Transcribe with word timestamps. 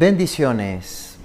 Bendiciones. 0.00 1.18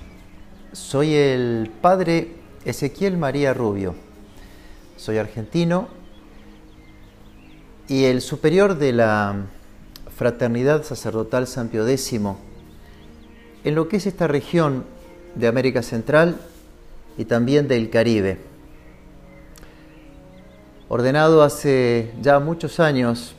Soy 0.73 1.13
el 1.13 1.71
padre 1.79 2.35
Ezequiel 2.65 3.15
María 3.15 3.53
Rubio. 3.53 3.95
Soy 4.97 5.17
argentino 5.17 5.87
y 7.87 8.03
el 8.03 8.19
superior 8.19 8.77
de 8.77 8.91
la 8.91 9.45
Fraternidad 10.17 10.83
Sacerdotal 10.83 11.47
San 11.47 11.69
Pio 11.69 11.87
X 11.87 12.15
en 13.63 13.75
lo 13.75 13.87
que 13.87 13.95
es 13.95 14.07
esta 14.07 14.27
región 14.27 14.83
de 15.35 15.47
América 15.47 15.81
Central 15.81 16.35
y 17.17 17.23
también 17.23 17.69
del 17.69 17.89
Caribe. 17.89 18.39
Ordenado 20.89 21.43
hace 21.43 22.11
ya 22.21 22.39
muchos 22.39 22.81
años, 22.81 23.35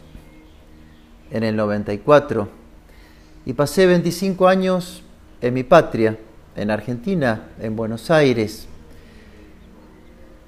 en 1.30 1.42
el 1.42 1.56
94, 1.56 2.48
y 3.44 3.52
pasé 3.52 3.84
25 3.84 4.48
años 4.48 5.02
en 5.40 5.54
mi 5.54 5.62
patria, 5.62 6.16
en 6.56 6.70
Argentina, 6.70 7.48
en 7.60 7.76
Buenos 7.76 8.10
Aires, 8.10 8.66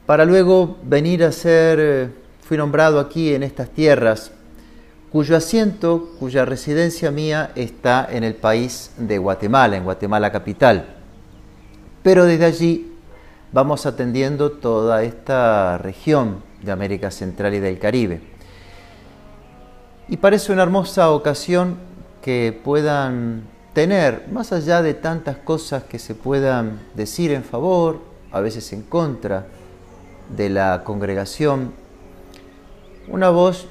para 0.06 0.24
luego 0.24 0.78
venir 0.82 1.22
a 1.22 1.32
ser, 1.32 1.78
eh, 1.80 2.08
fui 2.40 2.56
nombrado 2.56 2.98
aquí 2.98 3.34
en 3.34 3.42
estas 3.42 3.68
tierras, 3.68 4.32
cuyo 5.12 5.36
asiento, 5.36 6.14
cuya 6.18 6.44
residencia 6.44 7.10
mía 7.10 7.50
está 7.54 8.08
en 8.10 8.24
el 8.24 8.34
país 8.34 8.90
de 8.96 9.18
Guatemala, 9.18 9.76
en 9.76 9.84
Guatemala 9.84 10.32
capital. 10.32 10.96
Pero 12.02 12.24
desde 12.24 12.44
allí 12.46 12.92
vamos 13.52 13.86
atendiendo 13.86 14.52
toda 14.52 15.02
esta 15.02 15.78
región 15.78 16.42
de 16.62 16.72
América 16.72 17.10
Central 17.10 17.54
y 17.54 17.60
del 17.60 17.78
Caribe. 17.78 18.20
Y 20.08 20.16
parece 20.16 20.52
una 20.52 20.62
hermosa 20.62 21.10
ocasión 21.10 21.76
que 22.22 22.58
puedan 22.64 23.42
tener, 23.78 24.26
más 24.32 24.50
allá 24.50 24.82
de 24.82 24.92
tantas 24.92 25.36
cosas 25.36 25.84
que 25.84 26.00
se 26.00 26.16
puedan 26.16 26.80
decir 26.94 27.30
en 27.30 27.44
favor, 27.44 28.00
a 28.32 28.40
veces 28.40 28.72
en 28.72 28.82
contra 28.82 29.46
de 30.36 30.50
la 30.50 30.82
congregación, 30.82 31.72
una 33.06 33.30
voz 33.30 33.68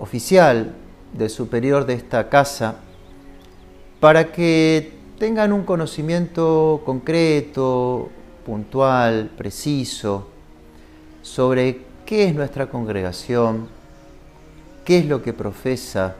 oficial 0.00 0.74
del 1.12 1.30
superior 1.30 1.86
de 1.86 1.94
esta 1.94 2.28
casa 2.28 2.74
para 4.00 4.32
que 4.32 4.94
tengan 5.16 5.52
un 5.52 5.62
conocimiento 5.62 6.82
concreto, 6.84 8.08
puntual, 8.44 9.30
preciso, 9.38 10.26
sobre 11.22 11.82
qué 12.04 12.24
es 12.24 12.34
nuestra 12.34 12.68
congregación, 12.68 13.68
qué 14.84 14.98
es 14.98 15.06
lo 15.06 15.22
que 15.22 15.32
profesa, 15.32 16.16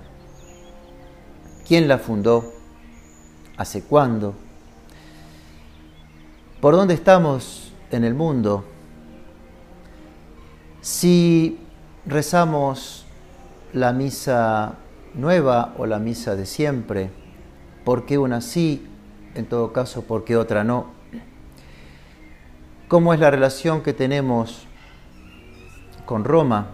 quién 1.66 1.88
la 1.88 1.98
fundó, 1.98 2.52
hace 3.56 3.82
cuándo, 3.82 4.34
por 6.60 6.74
dónde 6.74 6.94
estamos 6.94 7.72
en 7.90 8.04
el 8.04 8.14
mundo, 8.14 8.64
si 10.80 11.58
rezamos 12.06 13.04
la 13.72 13.92
misa 13.92 14.76
nueva 15.14 15.74
o 15.78 15.86
la 15.86 15.98
misa 15.98 16.36
de 16.36 16.46
siempre, 16.46 17.10
por 17.84 18.06
qué 18.06 18.18
una 18.18 18.40
sí, 18.40 18.86
en 19.34 19.46
todo 19.46 19.72
caso, 19.72 20.02
por 20.02 20.24
qué 20.24 20.36
otra 20.36 20.62
no, 20.62 20.86
cómo 22.88 23.12
es 23.12 23.20
la 23.20 23.30
relación 23.30 23.82
que 23.82 23.92
tenemos 23.92 24.66
con 26.04 26.24
Roma, 26.24 26.68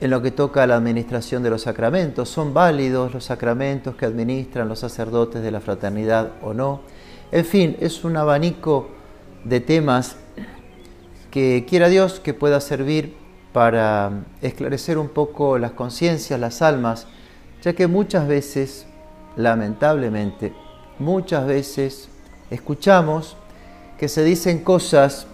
en 0.00 0.10
lo 0.10 0.22
que 0.22 0.30
toca 0.30 0.62
a 0.62 0.66
la 0.66 0.76
administración 0.76 1.42
de 1.42 1.50
los 1.50 1.62
sacramentos. 1.62 2.28
¿Son 2.28 2.54
válidos 2.54 3.12
los 3.12 3.24
sacramentos 3.24 3.94
que 3.96 4.06
administran 4.06 4.68
los 4.68 4.78
sacerdotes 4.78 5.42
de 5.42 5.50
la 5.50 5.60
fraternidad 5.60 6.32
o 6.42 6.54
no? 6.54 6.80
En 7.30 7.44
fin, 7.44 7.76
es 7.80 8.02
un 8.02 8.16
abanico 8.16 8.88
de 9.44 9.60
temas 9.60 10.16
que 11.30 11.66
quiera 11.68 11.88
Dios 11.88 12.18
que 12.18 12.34
pueda 12.34 12.60
servir 12.60 13.14
para 13.52 14.24
esclarecer 14.40 14.96
un 14.96 15.08
poco 15.08 15.58
las 15.58 15.72
conciencias, 15.72 16.40
las 16.40 16.62
almas, 16.62 17.06
ya 17.62 17.74
que 17.74 17.86
muchas 17.86 18.26
veces, 18.26 18.86
lamentablemente, 19.36 20.52
muchas 20.98 21.46
veces 21.46 22.08
escuchamos 22.50 23.36
que 23.98 24.08
se 24.08 24.24
dicen 24.24 24.60
cosas 24.60 25.26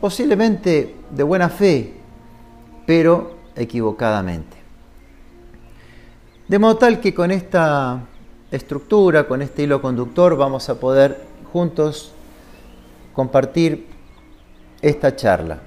posiblemente 0.00 0.94
de 1.10 1.22
buena 1.22 1.48
fe, 1.48 1.94
pero 2.86 3.35
equivocadamente. 3.56 4.56
De 6.48 6.58
modo 6.58 6.76
tal 6.76 7.00
que 7.00 7.12
con 7.12 7.30
esta 7.30 8.02
estructura, 8.50 9.26
con 9.26 9.42
este 9.42 9.64
hilo 9.64 9.82
conductor, 9.82 10.36
vamos 10.36 10.68
a 10.68 10.78
poder 10.78 11.20
juntos 11.52 12.12
compartir 13.12 13.86
esta 14.80 15.16
charla. 15.16 15.58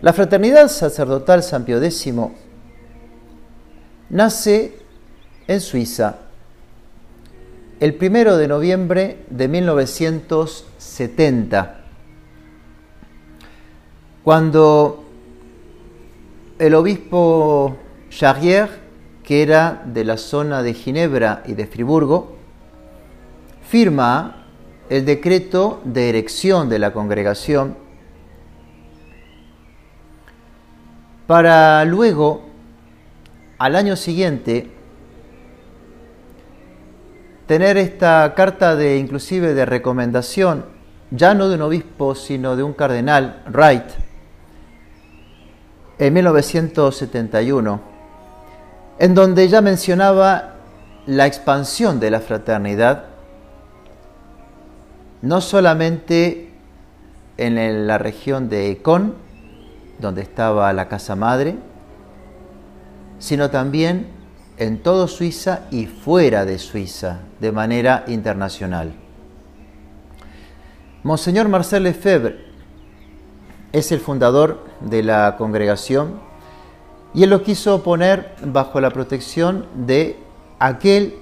La 0.00 0.12
fraternidad 0.12 0.68
sacerdotal 0.68 1.42
San 1.42 1.64
Pío 1.64 1.82
X 1.82 2.12
nace 4.10 4.78
en 5.46 5.60
Suiza 5.60 6.18
el 7.80 7.94
primero 7.94 8.36
de 8.36 8.46
noviembre 8.48 9.24
de 9.28 9.48
1970, 9.48 11.80
cuando 14.22 15.03
el 16.58 16.74
obispo 16.74 17.76
Charrier, 18.10 18.68
que 19.22 19.42
era 19.42 19.82
de 19.86 20.04
la 20.04 20.16
zona 20.16 20.62
de 20.62 20.74
Ginebra 20.74 21.42
y 21.46 21.54
de 21.54 21.66
Friburgo, 21.66 22.36
firma 23.66 24.46
el 24.88 25.04
decreto 25.04 25.80
de 25.84 26.10
erección 26.10 26.68
de 26.68 26.78
la 26.78 26.92
congregación 26.92 27.76
para 31.26 31.84
luego, 31.86 32.42
al 33.58 33.76
año 33.76 33.96
siguiente, 33.96 34.70
tener 37.46 37.78
esta 37.78 38.34
carta 38.36 38.76
de 38.76 38.98
inclusive 38.98 39.54
de 39.54 39.64
recomendación, 39.64 40.66
ya 41.10 41.34
no 41.34 41.48
de 41.48 41.54
un 41.54 41.62
obispo, 41.62 42.14
sino 42.14 42.56
de 42.56 42.62
un 42.62 42.74
cardenal, 42.74 43.42
Wright, 43.50 44.03
en 45.98 46.12
1971, 46.12 47.80
en 48.98 49.14
donde 49.14 49.48
ya 49.48 49.60
mencionaba 49.60 50.54
la 51.06 51.26
expansión 51.26 52.00
de 52.00 52.10
la 52.10 52.20
fraternidad, 52.20 53.04
no 55.22 55.40
solamente 55.40 56.50
en 57.36 57.86
la 57.86 57.98
región 57.98 58.48
de 58.48 58.70
Econ, 58.70 59.14
donde 59.98 60.22
estaba 60.22 60.72
la 60.72 60.88
casa 60.88 61.16
madre, 61.16 61.56
sino 63.18 63.50
también 63.50 64.08
en 64.58 64.82
todo 64.82 65.08
Suiza 65.08 65.62
y 65.70 65.86
fuera 65.86 66.44
de 66.44 66.58
Suiza, 66.58 67.20
de 67.40 67.52
manera 67.52 68.04
internacional. 68.06 68.92
Monseñor 71.02 71.48
Marcel 71.48 71.84
Lefebvre 71.84 72.43
es 73.74 73.90
el 73.90 73.98
fundador 73.98 74.60
de 74.80 75.02
la 75.02 75.34
congregación 75.36 76.20
y 77.12 77.24
él 77.24 77.30
lo 77.30 77.42
quiso 77.42 77.82
poner 77.82 78.36
bajo 78.46 78.80
la 78.80 78.90
protección 78.90 79.66
de 79.74 80.16
aquel 80.60 81.16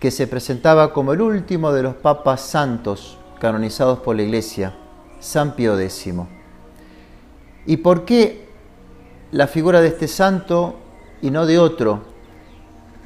que 0.00 0.10
se 0.10 0.26
presentaba 0.26 0.94
como 0.94 1.12
el 1.12 1.20
último 1.20 1.70
de 1.70 1.82
los 1.82 1.96
papas 1.96 2.40
santos 2.40 3.18
canonizados 3.38 3.98
por 3.98 4.16
la 4.16 4.22
Iglesia, 4.22 4.74
San 5.20 5.54
Pío 5.54 5.78
X. 5.78 6.14
¿Y 7.66 7.76
por 7.76 8.06
qué 8.06 8.48
la 9.32 9.48
figura 9.48 9.82
de 9.82 9.88
este 9.88 10.08
santo 10.08 10.76
y 11.20 11.30
no 11.30 11.44
de 11.44 11.58
otro? 11.58 12.04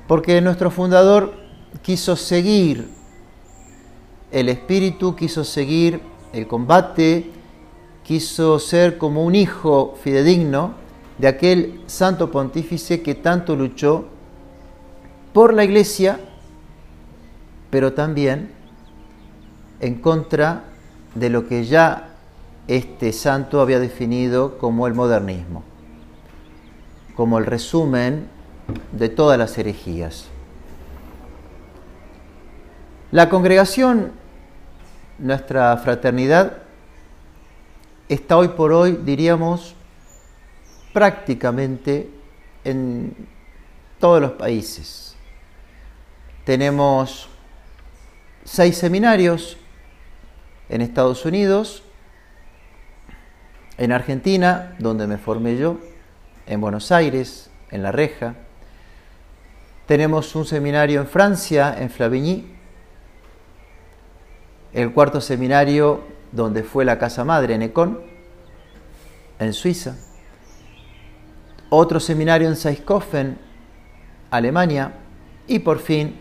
Porque 0.06 0.40
nuestro 0.40 0.70
fundador 0.70 1.34
quiso 1.82 2.14
seguir 2.14 2.88
el 4.30 4.48
espíritu, 4.48 5.16
quiso 5.16 5.42
seguir 5.42 6.00
el 6.32 6.46
combate, 6.46 7.39
quiso 8.10 8.58
ser 8.58 8.98
como 8.98 9.24
un 9.24 9.36
hijo 9.36 9.94
fidedigno 10.02 10.74
de 11.18 11.28
aquel 11.28 11.80
santo 11.86 12.32
pontífice 12.32 13.02
que 13.02 13.14
tanto 13.14 13.54
luchó 13.54 14.06
por 15.32 15.54
la 15.54 15.62
iglesia, 15.62 16.18
pero 17.70 17.92
también 17.92 18.50
en 19.78 20.00
contra 20.00 20.64
de 21.14 21.30
lo 21.30 21.46
que 21.46 21.62
ya 21.62 22.16
este 22.66 23.12
santo 23.12 23.60
había 23.60 23.78
definido 23.78 24.58
como 24.58 24.88
el 24.88 24.94
modernismo, 24.94 25.62
como 27.14 27.38
el 27.38 27.46
resumen 27.46 28.26
de 28.90 29.08
todas 29.08 29.38
las 29.38 29.56
herejías. 29.56 30.24
La 33.12 33.28
congregación, 33.28 34.10
nuestra 35.20 35.76
fraternidad, 35.76 36.69
está 38.14 38.36
hoy 38.36 38.48
por 38.48 38.72
hoy, 38.72 38.98
diríamos, 39.04 39.76
prácticamente 40.92 42.10
en 42.64 43.14
todos 44.00 44.20
los 44.20 44.32
países. 44.32 45.14
Tenemos 46.44 47.28
seis 48.44 48.76
seminarios 48.76 49.56
en 50.68 50.80
Estados 50.80 51.24
Unidos, 51.24 51.84
en 53.78 53.92
Argentina, 53.92 54.74
donde 54.80 55.06
me 55.06 55.16
formé 55.16 55.56
yo, 55.56 55.78
en 56.46 56.60
Buenos 56.60 56.90
Aires, 56.90 57.48
en 57.70 57.84
La 57.84 57.92
Reja. 57.92 58.34
Tenemos 59.86 60.34
un 60.34 60.46
seminario 60.46 61.00
en 61.00 61.06
Francia, 61.06 61.76
en 61.78 61.90
Flavigny, 61.90 62.56
el 64.72 64.92
cuarto 64.92 65.20
seminario 65.20 66.19
donde 66.32 66.62
fue 66.62 66.84
la 66.84 66.98
casa 66.98 67.24
madre, 67.24 67.54
en 67.54 67.62
Econ, 67.62 68.00
en 69.38 69.52
Suiza. 69.52 69.96
Otro 71.68 72.00
seminario 72.00 72.48
en 72.48 72.56
Saiskofen, 72.56 73.38
Alemania. 74.30 74.94
Y 75.46 75.60
por 75.60 75.78
fin, 75.78 76.16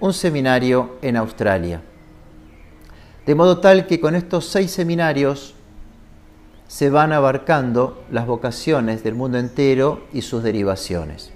un 0.00 0.12
seminario 0.12 0.96
en 1.02 1.16
Australia. 1.16 1.82
De 3.26 3.34
modo 3.34 3.58
tal 3.58 3.86
que 3.86 4.00
con 4.00 4.14
estos 4.14 4.46
seis 4.46 4.70
seminarios 4.70 5.54
se 6.66 6.88
van 6.88 7.12
abarcando 7.12 8.04
las 8.10 8.26
vocaciones 8.26 9.02
del 9.02 9.14
mundo 9.14 9.38
entero 9.38 10.04
y 10.12 10.22
sus 10.22 10.42
derivaciones. 10.42 11.32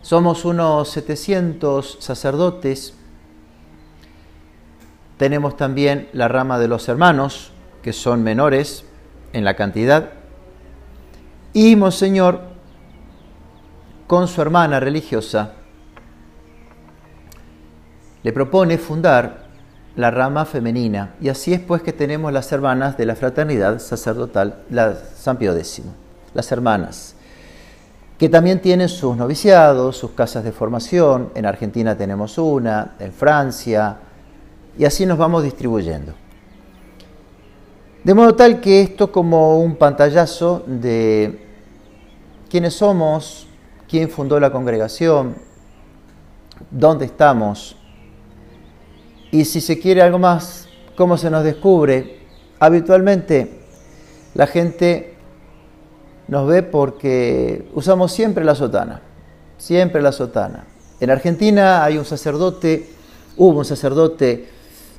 Somos 0.00 0.44
unos 0.44 0.90
700 0.90 1.98
sacerdotes. 2.00 2.94
Tenemos 5.16 5.56
también 5.56 6.08
la 6.12 6.28
rama 6.28 6.58
de 6.58 6.68
los 6.68 6.88
hermanos, 6.88 7.52
que 7.82 7.92
son 7.92 8.22
menores 8.22 8.84
en 9.32 9.44
la 9.44 9.54
cantidad. 9.54 10.10
Y 11.52 11.76
Monseñor, 11.76 12.40
con 14.06 14.28
su 14.28 14.42
hermana 14.42 14.80
religiosa, 14.80 15.52
le 18.22 18.32
propone 18.32 18.78
fundar 18.78 19.44
la 19.96 20.10
rama 20.10 20.44
femenina. 20.44 21.14
Y 21.20 21.28
así 21.28 21.52
es 21.52 21.60
pues 21.60 21.82
que 21.82 21.92
tenemos 21.92 22.32
las 22.32 22.50
hermanas 22.50 22.96
de 22.96 23.06
la 23.06 23.14
fraternidad 23.14 23.78
sacerdotal, 23.78 24.64
la 24.70 24.96
San 24.96 25.36
Pío 25.36 25.54
X, 25.54 25.82
las 26.34 26.50
hermanas 26.50 27.14
que 28.18 28.28
también 28.28 28.60
tienen 28.60 28.88
sus 28.88 29.16
noviciados, 29.16 29.96
sus 29.96 30.12
casas 30.12 30.44
de 30.44 30.52
formación. 30.52 31.30
En 31.34 31.46
Argentina 31.46 31.96
tenemos 31.96 32.38
una, 32.38 32.94
en 32.98 33.12
Francia, 33.12 33.96
y 34.78 34.84
así 34.84 35.06
nos 35.06 35.18
vamos 35.18 35.42
distribuyendo. 35.42 36.14
De 38.02 38.12
modo 38.12 38.34
tal 38.34 38.60
que 38.60 38.82
esto 38.82 39.10
como 39.10 39.60
un 39.60 39.76
pantallazo 39.76 40.62
de 40.66 41.40
quiénes 42.50 42.74
somos, 42.74 43.46
quién 43.88 44.10
fundó 44.10 44.38
la 44.38 44.52
congregación, 44.52 45.36
dónde 46.70 47.06
estamos, 47.06 47.76
y 49.30 49.44
si 49.44 49.60
se 49.60 49.80
quiere 49.80 50.02
algo 50.02 50.18
más, 50.18 50.68
cómo 50.96 51.16
se 51.16 51.28
nos 51.30 51.42
descubre. 51.42 52.20
Habitualmente 52.60 53.62
la 54.34 54.46
gente 54.46 55.14
nos 56.28 56.46
ve 56.46 56.62
porque 56.62 57.68
usamos 57.74 58.12
siempre 58.12 58.44
la 58.44 58.54
sotana, 58.54 59.02
siempre 59.58 60.00
la 60.02 60.12
sotana. 60.12 60.66
En 61.00 61.10
Argentina 61.10 61.84
hay 61.84 61.98
un 61.98 62.04
sacerdote, 62.04 62.90
hubo 63.36 63.58
un 63.58 63.64
sacerdote, 63.64 64.48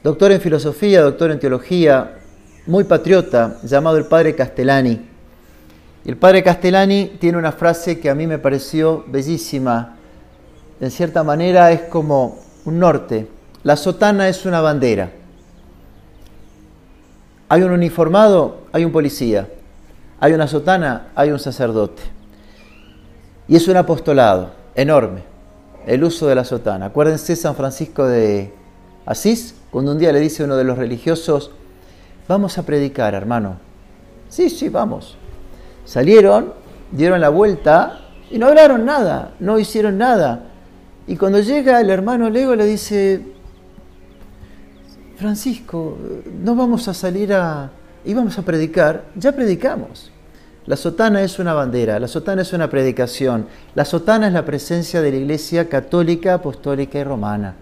doctor 0.05 0.31
en 0.31 0.39
filosofía, 0.39 1.01
doctor 1.01 1.31
en 1.31 1.39
teología, 1.39 2.19
muy 2.67 2.83
patriota, 2.83 3.57
llamado 3.63 3.97
el 3.97 4.05
padre 4.05 4.35
Castellani. 4.35 5.09
El 6.05 6.17
padre 6.17 6.43
Castellani 6.43 7.17
tiene 7.19 7.39
una 7.39 7.51
frase 7.51 7.99
que 7.99 8.09
a 8.11 8.15
mí 8.15 8.27
me 8.27 8.37
pareció 8.37 9.03
bellísima. 9.07 9.97
En 10.79 10.91
cierta 10.91 11.23
manera 11.23 11.71
es 11.71 11.81
como 11.81 12.37
un 12.65 12.77
norte. 12.77 13.27
La 13.63 13.75
sotana 13.75 14.29
es 14.29 14.45
una 14.45 14.61
bandera. 14.61 15.11
Hay 17.49 17.63
un 17.63 17.71
uniformado, 17.71 18.65
hay 18.71 18.85
un 18.85 18.91
policía 18.91 19.47
hay 20.19 20.33
una 20.33 20.47
sotana, 20.47 21.09
hay 21.15 21.31
un 21.31 21.39
sacerdote. 21.39 22.01
Y 23.47 23.55
es 23.55 23.67
un 23.67 23.77
apostolado 23.77 24.51
enorme, 24.73 25.23
el 25.85 26.03
uso 26.03 26.27
de 26.27 26.35
la 26.35 26.43
sotana. 26.43 26.87
Acuérdense 26.87 27.35
San 27.35 27.55
Francisco 27.55 28.07
de 28.07 28.53
Asís, 29.05 29.55
cuando 29.75 29.91
un 29.91 29.99
día 29.99 30.13
le 30.13 30.21
dice 30.21 30.41
uno 30.45 30.55
de 30.55 30.63
los 30.63 30.77
religiosos, 30.77 31.51
vamos 32.29 32.57
a 32.57 32.63
predicar, 32.63 33.13
hermano. 33.13 33.57
Sí, 34.29 34.49
sí, 34.49 34.69
vamos. 34.69 35.17
Salieron, 35.83 36.53
dieron 36.93 37.19
la 37.19 37.27
vuelta 37.27 37.99
y 38.31 38.37
no 38.37 38.47
hablaron 38.47 38.85
nada, 38.85 39.33
no 39.41 39.59
hicieron 39.59 39.97
nada. 39.97 40.45
Y 41.07 41.17
cuando 41.17 41.41
llega 41.41 41.81
el 41.81 41.89
hermano 41.89 42.29
Lego 42.29 42.55
le 42.55 42.63
dice, 42.63 43.21
Francisco, 45.17 45.97
no 46.41 46.55
vamos 46.55 46.87
a 46.87 46.93
salir 46.93 47.33
a, 47.33 47.69
íbamos 48.05 48.39
a 48.39 48.43
predicar, 48.43 49.03
ya 49.17 49.33
predicamos. 49.33 50.09
La 50.67 50.77
sotana 50.77 51.21
es 51.21 51.37
una 51.37 51.53
bandera, 51.53 51.99
la 51.99 52.07
sotana 52.07 52.43
es 52.43 52.53
una 52.53 52.69
predicación, 52.69 53.47
la 53.73 53.83
sotana 53.83 54.27
es 54.27 54.33
la 54.33 54.45
presencia 54.45 55.01
de 55.01 55.11
la 55.11 55.17
Iglesia 55.17 55.67
católica, 55.67 56.35
apostólica 56.35 56.97
y 56.97 57.03
romana. 57.03 57.55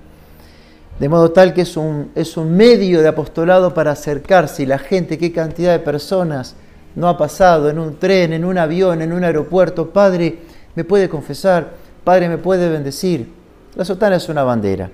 De 0.99 1.09
modo 1.09 1.31
tal 1.31 1.53
que 1.53 1.61
es 1.61 1.75
un, 1.75 2.11
es 2.15 2.37
un 2.37 2.55
medio 2.55 3.01
de 3.01 3.07
apostolado 3.07 3.73
para 3.73 3.91
acercarse 3.91 4.63
y 4.63 4.65
la 4.65 4.77
gente, 4.77 5.17
qué 5.17 5.31
cantidad 5.31 5.71
de 5.71 5.79
personas 5.79 6.55
no 6.95 7.07
ha 7.09 7.17
pasado 7.17 7.69
en 7.69 7.79
un 7.79 7.97
tren, 7.97 8.33
en 8.33 8.45
un 8.45 8.57
avión, 8.57 9.01
en 9.01 9.11
un 9.11 9.23
aeropuerto. 9.23 9.89
Padre, 9.89 10.39
me 10.75 10.83
puede 10.83 11.09
confesar, 11.09 11.71
Padre, 12.03 12.29
me 12.29 12.37
puede 12.37 12.69
bendecir. 12.69 13.31
La 13.75 13.85
sotana 13.85 14.17
es 14.17 14.29
una 14.29 14.43
bandera. 14.43 14.91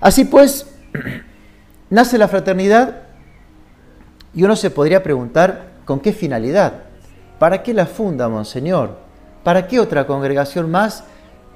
Así 0.00 0.24
pues, 0.24 0.66
nace 1.90 2.18
la 2.18 2.28
fraternidad 2.28 3.02
y 4.34 4.42
uno 4.42 4.56
se 4.56 4.70
podría 4.70 5.02
preguntar, 5.02 5.70
¿con 5.84 6.00
qué 6.00 6.12
finalidad? 6.12 6.74
¿Para 7.38 7.62
qué 7.62 7.72
la 7.72 7.86
funda, 7.86 8.28
Monseñor? 8.28 8.98
¿Para 9.44 9.66
qué 9.66 9.80
otra 9.80 10.06
congregación 10.06 10.70
más 10.70 11.04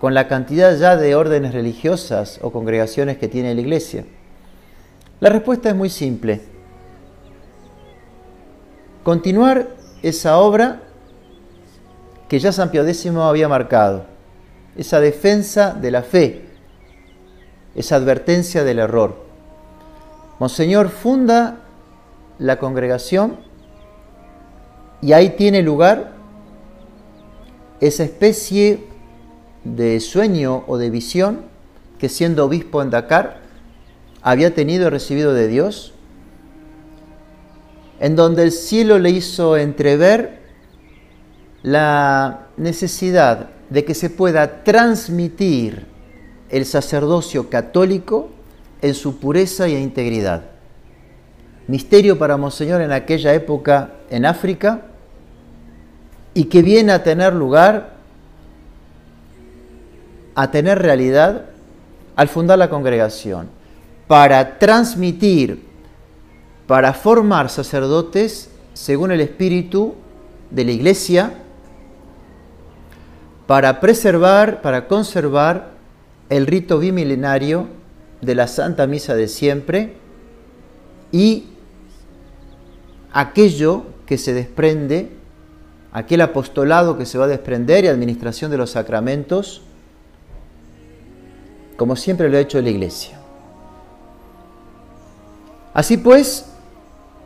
con 0.00 0.14
la 0.14 0.28
cantidad 0.28 0.76
ya 0.76 0.96
de 0.96 1.14
órdenes 1.14 1.54
religiosas 1.54 2.38
o 2.42 2.52
congregaciones 2.52 3.18
que 3.18 3.28
tiene 3.28 3.54
la 3.54 3.60
Iglesia? 3.60 4.04
La 5.20 5.30
respuesta 5.30 5.70
es 5.70 5.74
muy 5.74 5.88
simple. 5.88 6.42
Continuar 9.02 9.68
esa 10.02 10.38
obra 10.38 10.82
que 12.28 12.38
ya 12.38 12.52
San 12.52 12.70
Pío 12.70 12.82
X 12.82 13.06
había 13.06 13.48
marcado, 13.48 14.04
esa 14.76 15.00
defensa 15.00 15.72
de 15.72 15.90
la 15.90 16.02
fe, 16.02 16.44
esa 17.74 17.96
advertencia 17.96 18.64
del 18.64 18.80
error. 18.80 19.24
Monseñor 20.38 20.88
funda 20.88 21.60
la 22.38 22.58
congregación 22.58 23.38
y 25.00 25.12
ahí 25.12 25.30
tiene 25.30 25.62
lugar 25.62 26.12
esa 27.80 28.04
especie 28.04 28.84
de 29.74 29.98
sueño 30.00 30.64
o 30.66 30.78
de 30.78 30.90
visión 30.90 31.42
que 31.98 32.08
siendo 32.08 32.44
obispo 32.44 32.82
en 32.82 32.90
Dakar 32.90 33.40
había 34.22 34.54
tenido 34.54 34.86
y 34.86 34.90
recibido 34.90 35.34
de 35.34 35.48
Dios, 35.48 35.94
en 38.00 38.16
donde 38.16 38.42
el 38.42 38.52
cielo 38.52 38.98
le 38.98 39.10
hizo 39.10 39.56
entrever 39.56 40.40
la 41.62 42.48
necesidad 42.56 43.50
de 43.70 43.84
que 43.84 43.94
se 43.94 44.10
pueda 44.10 44.62
transmitir 44.62 45.86
el 46.50 46.64
sacerdocio 46.64 47.50
católico 47.50 48.30
en 48.82 48.94
su 48.94 49.18
pureza 49.18 49.66
e 49.66 49.80
integridad. 49.80 50.44
Misterio 51.66 52.18
para 52.18 52.36
Monseñor 52.36 52.80
en 52.82 52.92
aquella 52.92 53.34
época 53.34 53.94
en 54.10 54.24
África 54.26 54.82
y 56.34 56.44
que 56.44 56.62
viene 56.62 56.92
a 56.92 57.02
tener 57.02 57.32
lugar, 57.34 57.95
a 60.36 60.50
tener 60.50 60.80
realidad 60.80 61.46
al 62.14 62.28
fundar 62.28 62.58
la 62.58 62.70
congregación, 62.70 63.48
para 64.06 64.58
transmitir, 64.58 65.64
para 66.66 66.92
formar 66.92 67.48
sacerdotes 67.48 68.50
según 68.74 69.10
el 69.10 69.20
espíritu 69.22 69.94
de 70.50 70.64
la 70.64 70.70
iglesia, 70.70 71.32
para 73.46 73.80
preservar, 73.80 74.60
para 74.60 74.86
conservar 74.86 75.70
el 76.28 76.46
rito 76.46 76.78
bimilenario 76.78 77.68
de 78.20 78.34
la 78.34 78.46
Santa 78.46 78.86
Misa 78.86 79.14
de 79.14 79.28
siempre 79.28 79.94
y 81.12 81.46
aquello 83.12 83.84
que 84.04 84.18
se 84.18 84.34
desprende, 84.34 85.10
aquel 85.92 86.20
apostolado 86.20 86.98
que 86.98 87.06
se 87.06 87.16
va 87.16 87.24
a 87.24 87.28
desprender 87.28 87.84
y 87.84 87.88
administración 87.88 88.50
de 88.50 88.58
los 88.58 88.70
sacramentos, 88.70 89.62
como 91.76 91.96
siempre 91.96 92.28
lo 92.28 92.36
ha 92.36 92.40
hecho 92.40 92.60
la 92.60 92.70
Iglesia. 92.70 93.18
Así 95.74 95.98
pues, 95.98 96.46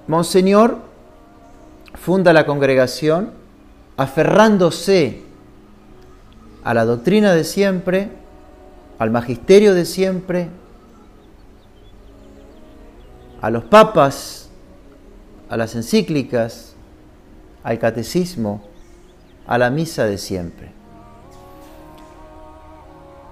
Monseñor 0.09 0.79
funda 1.95 2.33
la 2.33 2.47
congregación 2.47 3.31
aferrándose 3.97 5.23
a 6.65 6.75
la 6.75 6.85
doctrina 6.85 7.33
de 7.33 7.45
siempre, 7.45 8.11
al 8.99 9.11
magisterio 9.11 9.75
de 9.75 9.85
siempre, 9.85 10.49
a 13.41 13.51
los 13.51 13.65
papas, 13.65 14.49
a 15.49 15.57
las 15.57 15.75
encíclicas, 15.75 16.75
al 17.63 17.79
catecismo, 17.79 18.63
a 19.47 19.59
la 19.59 19.71
misa 19.71 20.07
de 20.07 20.19
siempre. 20.19 20.73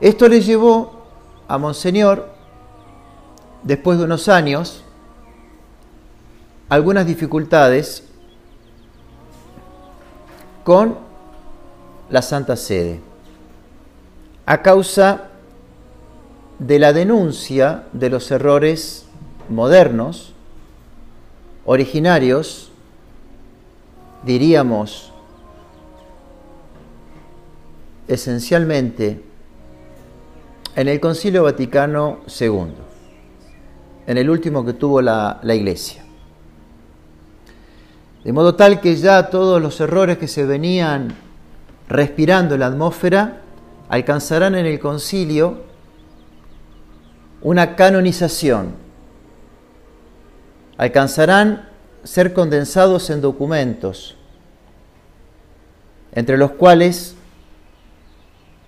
Esto 0.00 0.28
le 0.28 0.40
llevó 0.40 0.97
a 1.48 1.56
Monseñor, 1.56 2.28
después 3.62 3.98
de 3.98 4.04
unos 4.04 4.28
años, 4.28 4.84
algunas 6.68 7.06
dificultades 7.06 8.04
con 10.62 10.98
la 12.10 12.20
Santa 12.20 12.54
Sede, 12.54 13.00
a 14.44 14.60
causa 14.60 15.28
de 16.58 16.78
la 16.78 16.92
denuncia 16.92 17.84
de 17.94 18.10
los 18.10 18.30
errores 18.30 19.06
modernos, 19.48 20.34
originarios, 21.64 22.70
diríamos, 24.22 25.12
esencialmente 28.06 29.27
en 30.78 30.86
el 30.86 31.00
Concilio 31.00 31.42
Vaticano 31.42 32.20
II, 32.40 32.72
en 34.06 34.16
el 34.16 34.30
último 34.30 34.64
que 34.64 34.74
tuvo 34.74 35.02
la, 35.02 35.40
Iglesia. 35.42 36.04
De 38.22 38.32
modo 38.32 38.54
tal 38.54 38.80
que 38.80 38.94
ya 38.94 39.28
todos 39.28 39.60
los 39.60 39.80
errores 39.80 40.18
que 40.18 40.28
se 40.28 40.46
venían 40.46 41.16
respirando 41.88 42.54
en 42.54 42.60
la 42.60 42.66
atmósfera 42.66 43.40
alcanzarán 43.88 44.54
en 44.54 44.66
el 44.66 44.78
concilio 44.78 45.64
una 47.42 47.74
canonización, 47.74 48.76
alcanzarán 50.76 51.70
ser 52.04 52.32
condensados 52.32 53.10
en 53.10 53.20
documentos, 53.20 54.16
entre 56.12 56.36
los 56.36 56.52
cuales 56.52 57.16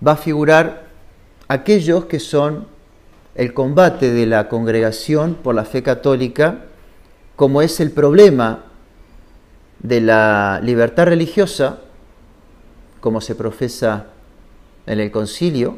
va 0.05 0.11
a 0.11 0.17
figurar 0.17 0.90
aquellos 1.51 2.05
que 2.05 2.21
son 2.21 2.65
el 3.35 3.53
combate 3.53 4.13
de 4.13 4.25
la 4.25 4.47
congregación 4.47 5.35
por 5.35 5.53
la 5.53 5.65
fe 5.65 5.83
católica, 5.83 6.59
como 7.35 7.61
es 7.61 7.81
el 7.81 7.91
problema 7.91 8.63
de 9.79 9.99
la 9.99 10.61
libertad 10.63 11.07
religiosa, 11.07 11.79
como 13.01 13.19
se 13.19 13.35
profesa 13.35 14.05
en 14.85 15.01
el 15.01 15.11
concilio, 15.11 15.75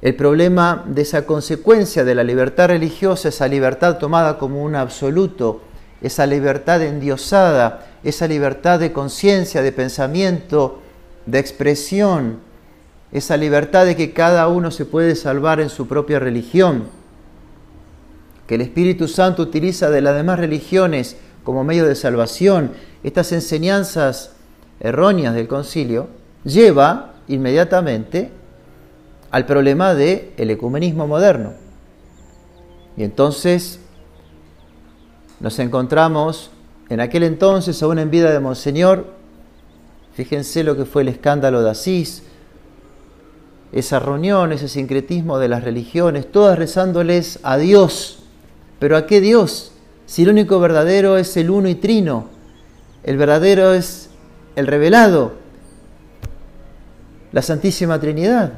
el 0.00 0.16
problema 0.16 0.84
de 0.86 1.02
esa 1.02 1.26
consecuencia 1.26 2.02
de 2.02 2.14
la 2.14 2.24
libertad 2.24 2.68
religiosa, 2.68 3.28
esa 3.28 3.46
libertad 3.46 3.98
tomada 3.98 4.38
como 4.38 4.62
un 4.62 4.74
absoluto, 4.74 5.60
esa 6.00 6.24
libertad 6.24 6.80
endiosada, 6.80 7.90
esa 8.02 8.26
libertad 8.26 8.80
de 8.80 8.90
conciencia, 8.90 9.60
de 9.60 9.70
pensamiento, 9.70 10.80
de 11.26 11.38
expresión, 11.38 12.51
esa 13.12 13.36
libertad 13.36 13.84
de 13.84 13.94
que 13.94 14.12
cada 14.12 14.48
uno 14.48 14.70
se 14.70 14.86
puede 14.86 15.14
salvar 15.14 15.60
en 15.60 15.68
su 15.68 15.86
propia 15.86 16.18
religión, 16.18 16.84
que 18.46 18.54
el 18.54 18.62
Espíritu 18.62 19.06
Santo 19.06 19.42
utiliza 19.42 19.90
de 19.90 20.00
las 20.00 20.16
demás 20.16 20.38
religiones 20.38 21.16
como 21.44 21.64
medio 21.64 21.86
de 21.86 21.94
salvación, 21.94 22.72
estas 23.02 23.32
enseñanzas 23.32 24.32
erróneas 24.80 25.34
del 25.34 25.48
concilio, 25.48 26.08
lleva 26.44 27.14
inmediatamente 27.28 28.30
al 29.30 29.46
problema 29.46 29.94
del 29.94 30.30
el 30.36 30.50
ecumenismo 30.50 31.06
moderno. 31.06 31.52
Y 32.96 33.04
entonces 33.04 33.80
nos 35.40 35.58
encontramos 35.58 36.50
en 36.88 37.00
aquel 37.00 37.22
entonces, 37.22 37.82
aún 37.82 37.98
en 37.98 38.10
vida 38.10 38.32
de 38.32 38.40
Monseñor, 38.40 39.06
fíjense 40.14 40.62
lo 40.62 40.76
que 40.76 40.84
fue 40.84 41.02
el 41.02 41.08
escándalo 41.08 41.62
de 41.62 41.70
Asís, 41.70 42.22
esa 43.72 43.98
reunión, 43.98 44.52
ese 44.52 44.68
sincretismo 44.68 45.38
de 45.38 45.48
las 45.48 45.64
religiones, 45.64 46.30
todas 46.30 46.58
rezándoles 46.58 47.38
a 47.42 47.56
Dios. 47.56 48.24
¿Pero 48.78 48.96
a 48.96 49.06
qué 49.06 49.20
Dios? 49.20 49.72
si 50.12 50.24
el 50.24 50.28
único 50.28 50.60
verdadero 50.60 51.16
es 51.16 51.34
el 51.38 51.48
uno 51.48 51.70
y 51.70 51.74
trino, 51.74 52.26
el 53.02 53.16
verdadero 53.16 53.72
es 53.72 54.10
el 54.56 54.66
revelado, 54.66 55.32
la 57.32 57.40
Santísima 57.40 57.98
Trinidad. 57.98 58.52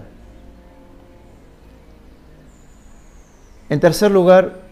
En 3.68 3.78
tercer 3.78 4.10
lugar, 4.10 4.62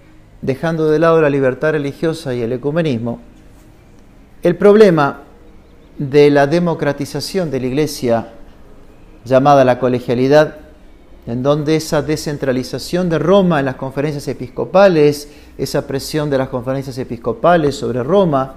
dejando 0.40 0.90
de 0.90 0.98
lado 0.98 1.22
la 1.22 1.30
libertad 1.30 1.70
religiosa 1.70 2.34
y 2.34 2.42
el 2.42 2.52
ecumenismo, 2.52 3.20
el 4.42 4.56
problema 4.56 5.22
de 5.98 6.30
la 6.30 6.48
democratización 6.48 7.52
de 7.52 7.60
la 7.60 7.66
Iglesia 7.68 8.32
llamada 9.24 9.64
la 9.64 9.78
colegialidad 9.78 10.56
en 11.26 11.42
donde 11.42 11.76
esa 11.76 12.02
descentralización 12.02 13.08
de 13.08 13.18
Roma 13.18 13.60
en 13.60 13.66
las 13.66 13.76
conferencias 13.76 14.26
episcopales, 14.26 15.28
esa 15.56 15.86
presión 15.86 16.30
de 16.30 16.38
las 16.38 16.48
conferencias 16.48 16.98
episcopales 16.98 17.76
sobre 17.76 18.02
Roma, 18.02 18.56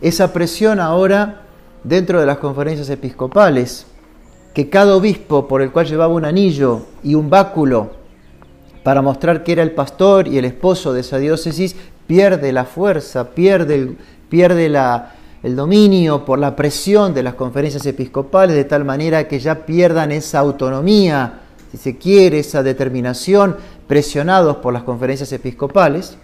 esa 0.00 0.32
presión 0.32 0.78
ahora 0.78 1.42
dentro 1.82 2.20
de 2.20 2.26
las 2.26 2.38
conferencias 2.38 2.88
episcopales, 2.90 3.86
que 4.54 4.70
cada 4.70 4.94
obispo 4.94 5.48
por 5.48 5.60
el 5.60 5.72
cual 5.72 5.86
llevaba 5.86 6.14
un 6.14 6.24
anillo 6.24 6.86
y 7.02 7.14
un 7.14 7.30
báculo 7.30 7.90
para 8.84 9.02
mostrar 9.02 9.42
que 9.42 9.52
era 9.52 9.62
el 9.62 9.72
pastor 9.72 10.28
y 10.28 10.38
el 10.38 10.44
esposo 10.44 10.92
de 10.92 11.00
esa 11.00 11.18
diócesis, 11.18 11.74
pierde 12.06 12.52
la 12.52 12.64
fuerza, 12.64 13.30
pierde 13.30 13.96
pierde 14.28 14.68
la, 14.68 15.14
el 15.42 15.54
dominio 15.54 16.24
por 16.24 16.38
la 16.38 16.56
presión 16.56 17.14
de 17.14 17.22
las 17.22 17.34
conferencias 17.34 17.86
episcopales, 17.86 18.56
de 18.56 18.64
tal 18.64 18.84
manera 18.84 19.28
que 19.28 19.38
ya 19.38 19.66
pierdan 19.66 20.12
esa 20.12 20.40
autonomía 20.40 21.40
si 21.70 21.76
se 21.76 21.98
quiere, 21.98 22.38
esa 22.38 22.62
determinación, 22.62 23.56
presionados 23.86 24.56
por 24.56 24.72
las 24.72 24.82
conferencias 24.84 25.32
episcopales, 25.32 26.16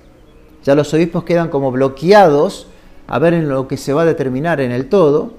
ya 0.64 0.74
los 0.74 0.92
obispos 0.94 1.24
quedan 1.24 1.48
como 1.48 1.70
bloqueados 1.70 2.66
a 3.06 3.18
ver 3.18 3.34
en 3.34 3.48
lo 3.48 3.68
que 3.68 3.76
se 3.76 3.92
va 3.92 4.02
a 4.02 4.06
determinar 4.06 4.60
en 4.60 4.72
el 4.72 4.88
todo. 4.88 5.34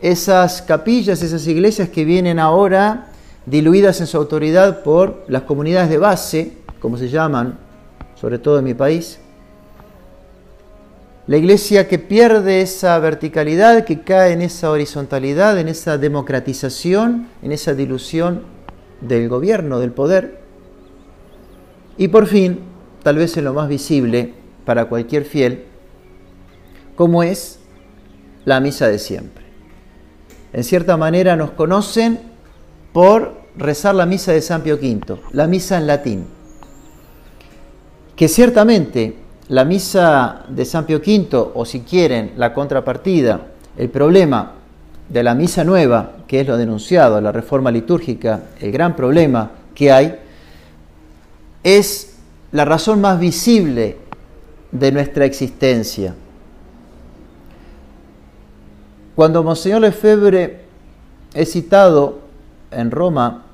Esas 0.00 0.62
capillas, 0.62 1.22
esas 1.22 1.46
iglesias 1.46 1.88
que 1.88 2.04
vienen 2.04 2.40
ahora 2.40 3.12
diluidas 3.46 4.00
en 4.00 4.08
su 4.08 4.16
autoridad 4.16 4.82
por 4.82 5.24
las 5.28 5.42
comunidades 5.42 5.90
de 5.90 5.98
base, 5.98 6.52
como 6.80 6.98
se 6.98 7.08
llaman, 7.08 7.58
sobre 8.16 8.38
todo 8.38 8.58
en 8.58 8.64
mi 8.64 8.74
país. 8.74 9.20
La 11.28 11.36
iglesia 11.36 11.88
que 11.88 11.98
pierde 11.98 12.62
esa 12.62 12.98
verticalidad, 13.00 13.84
que 13.84 14.00
cae 14.00 14.32
en 14.32 14.40
esa 14.40 14.70
horizontalidad, 14.70 15.58
en 15.58 15.68
esa 15.68 15.98
democratización, 15.98 17.28
en 17.42 17.52
esa 17.52 17.74
dilución 17.74 18.44
del 19.02 19.28
gobierno, 19.28 19.78
del 19.78 19.92
poder. 19.92 20.40
Y 21.98 22.08
por 22.08 22.28
fin, 22.28 22.60
tal 23.02 23.18
vez 23.18 23.36
en 23.36 23.44
lo 23.44 23.52
más 23.52 23.68
visible 23.68 24.32
para 24.64 24.86
cualquier 24.86 25.26
fiel, 25.26 25.66
como 26.96 27.22
es 27.22 27.58
la 28.46 28.58
misa 28.60 28.88
de 28.88 28.98
siempre. 28.98 29.44
En 30.54 30.64
cierta 30.64 30.96
manera 30.96 31.36
nos 31.36 31.50
conocen 31.50 32.20
por 32.94 33.42
rezar 33.54 33.94
la 33.94 34.06
misa 34.06 34.32
de 34.32 34.40
San 34.40 34.62
Pío 34.62 34.76
V, 34.76 35.20
la 35.32 35.46
misa 35.46 35.76
en 35.76 35.86
latín. 35.86 36.24
Que 38.16 38.28
ciertamente 38.28 39.27
la 39.48 39.64
misa 39.64 40.44
de 40.48 40.64
San 40.64 40.84
Pío 40.84 40.98
V, 40.98 41.50
o 41.54 41.64
si 41.64 41.80
quieren 41.80 42.32
la 42.36 42.52
contrapartida, 42.52 43.40
el 43.76 43.88
problema 43.88 44.52
de 45.08 45.22
la 45.22 45.34
misa 45.34 45.64
nueva, 45.64 46.16
que 46.26 46.40
es 46.40 46.46
lo 46.46 46.56
denunciado, 46.56 47.20
la 47.20 47.32
reforma 47.32 47.70
litúrgica, 47.70 48.42
el 48.60 48.70
gran 48.72 48.94
problema 48.94 49.50
que 49.74 49.90
hay, 49.90 50.18
es 51.62 52.18
la 52.52 52.64
razón 52.64 53.00
más 53.00 53.18
visible 53.18 53.96
de 54.70 54.92
nuestra 54.92 55.24
existencia. 55.24 56.14
Cuando 59.14 59.42
Monseñor 59.42 59.80
Lefebvre 59.80 60.60
es 61.34 61.52
citado 61.52 62.20
en 62.70 62.90
Roma, 62.90 63.44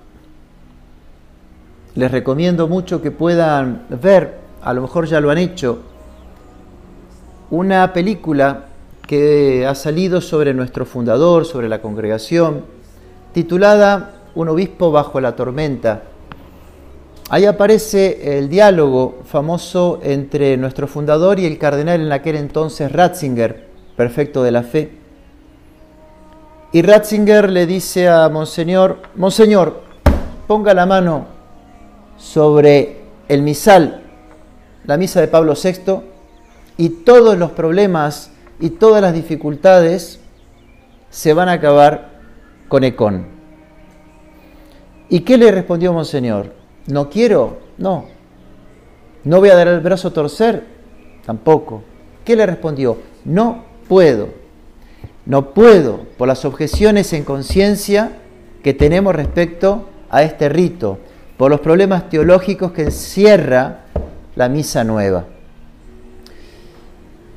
les 1.94 2.10
recomiendo 2.10 2.66
mucho 2.66 3.00
que 3.00 3.10
puedan 3.12 3.84
ver, 3.88 4.43
a 4.64 4.72
lo 4.72 4.80
mejor 4.80 5.06
ya 5.06 5.20
lo 5.20 5.30
han 5.30 5.38
hecho, 5.38 5.78
una 7.50 7.92
película 7.92 8.66
que 9.06 9.66
ha 9.66 9.74
salido 9.74 10.22
sobre 10.22 10.54
nuestro 10.54 10.86
fundador, 10.86 11.44
sobre 11.44 11.68
la 11.68 11.82
congregación, 11.82 12.64
titulada 13.32 14.22
Un 14.34 14.48
obispo 14.48 14.90
bajo 14.90 15.20
la 15.20 15.36
tormenta. 15.36 16.04
Ahí 17.28 17.44
aparece 17.44 18.38
el 18.38 18.48
diálogo 18.48 19.18
famoso 19.26 20.00
entre 20.02 20.56
nuestro 20.56 20.86
fundador 20.86 21.38
y 21.38 21.44
el 21.46 21.58
cardenal 21.58 22.00
en 22.00 22.12
aquel 22.12 22.36
entonces 22.36 22.90
Ratzinger, 22.90 23.68
perfecto 23.96 24.42
de 24.42 24.50
la 24.50 24.62
fe. 24.62 24.92
Y 26.72 26.80
Ratzinger 26.82 27.50
le 27.50 27.66
dice 27.66 28.08
a 28.08 28.28
Monseñor, 28.30 28.98
Monseñor, 29.14 29.82
ponga 30.46 30.72
la 30.74 30.86
mano 30.86 31.26
sobre 32.16 33.02
el 33.28 33.42
misal, 33.42 34.03
la 34.84 34.96
misa 34.96 35.20
de 35.20 35.28
Pablo 35.28 35.54
VI, 35.54 36.00
y 36.76 36.88
todos 36.88 37.38
los 37.38 37.52
problemas 37.52 38.30
y 38.60 38.70
todas 38.70 39.02
las 39.02 39.14
dificultades 39.14 40.20
se 41.10 41.32
van 41.32 41.48
a 41.48 41.52
acabar 41.52 42.10
con 42.68 42.84
Econ. 42.84 43.26
¿Y 45.08 45.20
qué 45.20 45.38
le 45.38 45.50
respondió 45.50 45.92
Monseñor? 45.92 46.52
¿No 46.86 47.08
quiero? 47.08 47.58
No. 47.78 48.06
¿No 49.22 49.38
voy 49.38 49.50
a 49.50 49.54
dar 49.54 49.68
el 49.68 49.80
brazo 49.80 50.08
a 50.08 50.12
torcer? 50.12 50.64
Tampoco. 51.24 51.82
¿Qué 52.24 52.36
le 52.36 52.46
respondió? 52.46 52.98
No 53.24 53.64
puedo. 53.88 54.28
No 55.26 55.54
puedo 55.54 56.00
por 56.18 56.28
las 56.28 56.44
objeciones 56.44 57.12
en 57.12 57.24
conciencia 57.24 58.18
que 58.62 58.74
tenemos 58.74 59.14
respecto 59.14 59.88
a 60.10 60.22
este 60.22 60.48
rito, 60.48 60.98
por 61.36 61.50
los 61.50 61.60
problemas 61.60 62.08
teológicos 62.08 62.72
que 62.72 62.82
encierra 62.82 63.83
la 64.36 64.48
misa 64.48 64.84
nueva. 64.84 65.26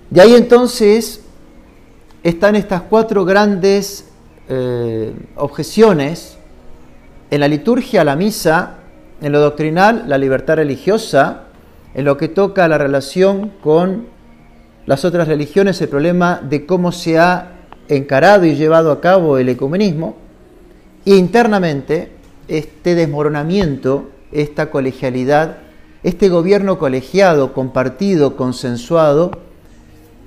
De 0.10 0.22
ahí 0.22 0.36
entonces 0.36 1.22
están 2.24 2.56
estas 2.56 2.84
cuatro 2.84 3.26
grandes 3.26 4.06
eh, 4.50 5.14
objeciones 5.36 6.38
en 7.30 7.40
la 7.42 7.48
liturgia, 7.48 8.04
la 8.04 8.16
misa, 8.16 8.78
en 9.22 9.32
lo 9.32 9.40
doctrinal, 9.40 10.06
la 10.08 10.18
libertad 10.18 10.56
religiosa, 10.56 11.44
en 11.94 12.06
lo 12.06 12.18
que 12.18 12.28
toca 12.28 12.66
a 12.66 12.68
la 12.68 12.78
relación 12.78 13.52
con 13.62 14.08
las 14.86 15.04
otras 15.04 15.28
religiones, 15.28 15.82
el 15.82 15.90
problema 15.90 16.40
de 16.42 16.66
cómo 16.66 16.92
se 16.92 17.20
ha 17.20 17.52
encarado 17.90 18.46
y 18.46 18.56
llevado 18.56 18.92
a 18.92 19.02
cabo 19.02 19.38
el 19.38 19.50
ecumenismo, 19.50 20.16
e 21.06 21.16
internamente 21.16 22.12
este 22.48 22.96
desmoronamiento, 22.96 24.10
esta 24.32 24.70
colegialidad, 24.70 25.58
este 26.08 26.30
gobierno 26.30 26.80
colegiado, 26.80 27.52
compartido, 27.52 28.38
consensuado 28.38 29.32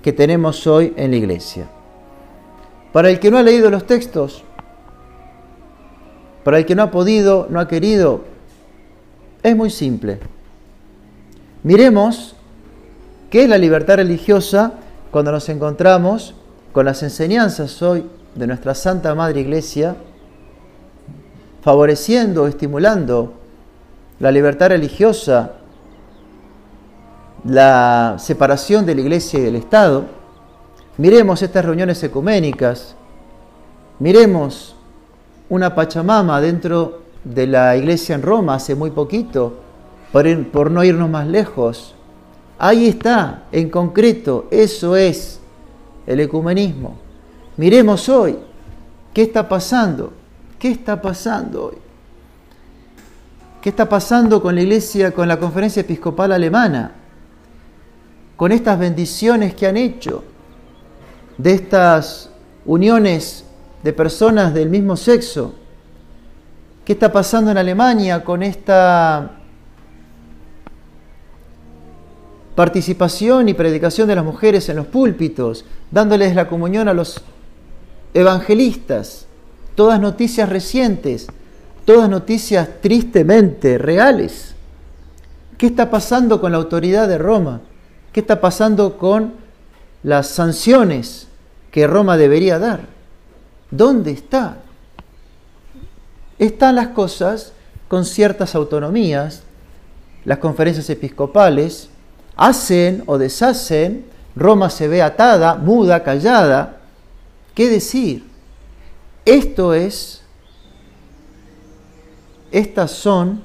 que 0.02 0.12
tenemos 0.12 0.66
hoy 0.66 0.92
en 0.98 1.12
la 1.12 1.16
iglesia. 1.16 1.68
Para 2.92 3.08
el 3.08 3.18
que 3.18 3.30
no 3.30 3.38
ha 3.38 3.42
leído 3.42 3.70
los 3.70 3.86
textos, 3.86 4.44
para 6.44 6.58
el 6.58 6.66
que 6.66 6.74
no 6.74 6.82
ha 6.82 6.90
podido, 6.90 7.46
no 7.48 7.60
ha 7.60 7.66
querido, 7.66 8.24
es 9.42 9.56
muy 9.56 9.70
simple. 9.70 10.18
Miremos 11.62 12.36
qué 13.30 13.44
es 13.44 13.48
la 13.48 13.56
libertad 13.56 13.96
religiosa 13.96 14.74
cuando 15.10 15.32
nos 15.32 15.48
encontramos 15.48 16.34
con 16.72 16.84
las 16.84 17.02
enseñanzas 17.02 17.80
hoy 17.80 18.04
de 18.34 18.46
nuestra 18.46 18.74
Santa 18.74 19.14
Madre 19.14 19.40
Iglesia, 19.40 19.96
favoreciendo, 21.62 22.46
estimulando 22.46 23.32
la 24.18 24.30
libertad 24.30 24.68
religiosa, 24.68 25.54
la 27.44 28.16
separación 28.18 28.86
de 28.86 28.94
la 28.94 29.00
Iglesia 29.00 29.38
y 29.38 29.42
del 29.42 29.56
Estado, 29.56 30.06
miremos 30.98 31.42
estas 31.42 31.64
reuniones 31.64 32.02
ecuménicas, 32.02 32.94
miremos 33.98 34.76
una 35.48 35.74
Pachamama 35.74 36.40
dentro 36.40 37.00
de 37.24 37.46
la 37.46 37.76
iglesia 37.76 38.14
en 38.14 38.22
Roma 38.22 38.54
hace 38.54 38.74
muy 38.74 38.90
poquito, 38.90 39.58
por, 40.12 40.46
por 40.48 40.70
no 40.70 40.82
irnos 40.84 41.10
más 41.10 41.26
lejos. 41.26 41.94
Ahí 42.58 42.88
está, 42.88 43.44
en 43.52 43.70
concreto, 43.70 44.46
eso 44.50 44.96
es 44.96 45.40
el 46.06 46.20
ecumenismo. 46.20 46.96
Miremos 47.56 48.08
hoy 48.08 48.38
qué 49.12 49.22
está 49.22 49.48
pasando, 49.48 50.12
qué 50.58 50.70
está 50.70 51.00
pasando 51.00 51.66
hoy. 51.66 51.76
¿Qué 53.60 53.68
está 53.68 53.86
pasando 53.86 54.40
con 54.40 54.54
la 54.54 54.62
iglesia, 54.62 55.12
con 55.12 55.28
la 55.28 55.38
conferencia 55.38 55.80
episcopal 55.80 56.32
alemana? 56.32 56.92
Con 58.40 58.52
estas 58.52 58.78
bendiciones 58.78 59.54
que 59.54 59.66
han 59.66 59.76
hecho, 59.76 60.24
de 61.36 61.52
estas 61.52 62.30
uniones 62.64 63.44
de 63.82 63.92
personas 63.92 64.54
del 64.54 64.70
mismo 64.70 64.96
sexo. 64.96 65.52
¿Qué 66.82 66.94
está 66.94 67.12
pasando 67.12 67.50
en 67.50 67.58
Alemania 67.58 68.24
con 68.24 68.42
esta 68.42 69.32
participación 72.54 73.50
y 73.50 73.52
predicación 73.52 74.08
de 74.08 74.14
las 74.14 74.24
mujeres 74.24 74.70
en 74.70 74.76
los 74.76 74.86
púlpitos, 74.86 75.66
dándoles 75.90 76.34
la 76.34 76.48
comunión 76.48 76.88
a 76.88 76.94
los 76.94 77.22
evangelistas, 78.14 79.26
todas 79.74 80.00
noticias 80.00 80.48
recientes, 80.48 81.26
todas 81.84 82.08
noticias 82.08 82.66
tristemente 82.80 83.76
reales. 83.76 84.54
¿Qué 85.58 85.66
está 85.66 85.90
pasando 85.90 86.40
con 86.40 86.52
la 86.52 86.56
autoridad 86.56 87.06
de 87.06 87.18
Roma? 87.18 87.60
¿Qué 88.12 88.20
está 88.20 88.40
pasando 88.40 88.98
con 88.98 89.34
las 90.02 90.28
sanciones 90.28 91.28
que 91.70 91.86
Roma 91.86 92.16
debería 92.16 92.58
dar? 92.58 92.80
¿Dónde 93.70 94.10
está? 94.10 94.58
Están 96.38 96.74
las 96.74 96.88
cosas 96.88 97.52
con 97.86 98.04
ciertas 98.04 98.54
autonomías, 98.54 99.42
las 100.24 100.38
conferencias 100.38 100.90
episcopales, 100.90 101.88
hacen 102.36 103.02
o 103.06 103.18
deshacen, 103.18 104.06
Roma 104.34 104.70
se 104.70 104.88
ve 104.88 105.02
atada, 105.02 105.54
muda, 105.56 106.02
callada. 106.02 106.78
¿Qué 107.54 107.68
decir? 107.68 108.28
Esto 109.24 109.74
es, 109.74 110.22
estas 112.50 112.90
son 112.90 113.42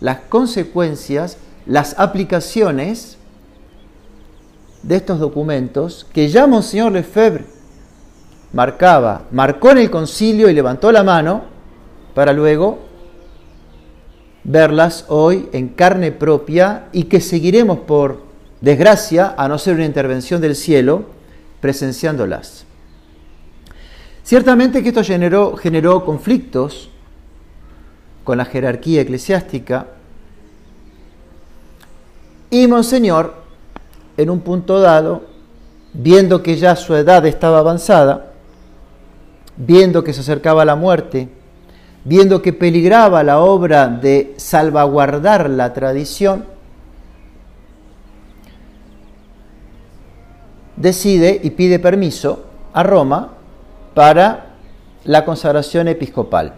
las 0.00 0.20
consecuencias, 0.28 1.38
las 1.66 1.98
aplicaciones 1.98 3.18
de 4.82 4.96
estos 4.96 5.18
documentos 5.18 6.06
que 6.12 6.28
ya 6.28 6.46
Monseñor 6.46 6.92
Lefebvre 6.92 7.44
marcaba, 8.52 9.24
marcó 9.32 9.72
en 9.72 9.78
el 9.78 9.90
concilio 9.90 10.48
y 10.48 10.54
levantó 10.54 10.92
la 10.92 11.02
mano 11.02 11.44
para 12.14 12.32
luego 12.32 12.78
verlas 14.44 15.04
hoy 15.08 15.48
en 15.52 15.68
carne 15.68 16.12
propia 16.12 16.86
y 16.92 17.04
que 17.04 17.20
seguiremos 17.20 17.80
por 17.80 18.22
desgracia, 18.60 19.34
a 19.36 19.48
no 19.48 19.58
ser 19.58 19.74
una 19.74 19.84
intervención 19.84 20.40
del 20.40 20.54
cielo, 20.54 21.04
presenciándolas. 21.60 22.64
Ciertamente 24.22 24.82
que 24.82 24.88
esto 24.90 25.04
generó, 25.04 25.56
generó 25.56 26.04
conflictos 26.04 26.90
con 28.24 28.38
la 28.38 28.44
jerarquía 28.44 29.02
eclesiástica 29.02 29.88
y 32.62 32.66
Monseñor, 32.66 33.34
en 34.16 34.30
un 34.30 34.40
punto 34.40 34.80
dado, 34.80 35.24
viendo 35.92 36.42
que 36.42 36.56
ya 36.56 36.74
su 36.74 36.94
edad 36.94 37.26
estaba 37.26 37.58
avanzada, 37.58 38.32
viendo 39.58 40.02
que 40.02 40.14
se 40.14 40.22
acercaba 40.22 40.64
la 40.64 40.74
muerte, 40.74 41.28
viendo 42.04 42.40
que 42.40 42.54
peligraba 42.54 43.22
la 43.22 43.40
obra 43.40 43.88
de 43.88 44.32
salvaguardar 44.38 45.50
la 45.50 45.74
tradición, 45.74 46.46
decide 50.76 51.38
y 51.42 51.50
pide 51.50 51.78
permiso 51.78 52.46
a 52.72 52.82
Roma 52.82 53.32
para 53.92 54.54
la 55.04 55.26
consagración 55.26 55.88
episcopal. 55.88 56.54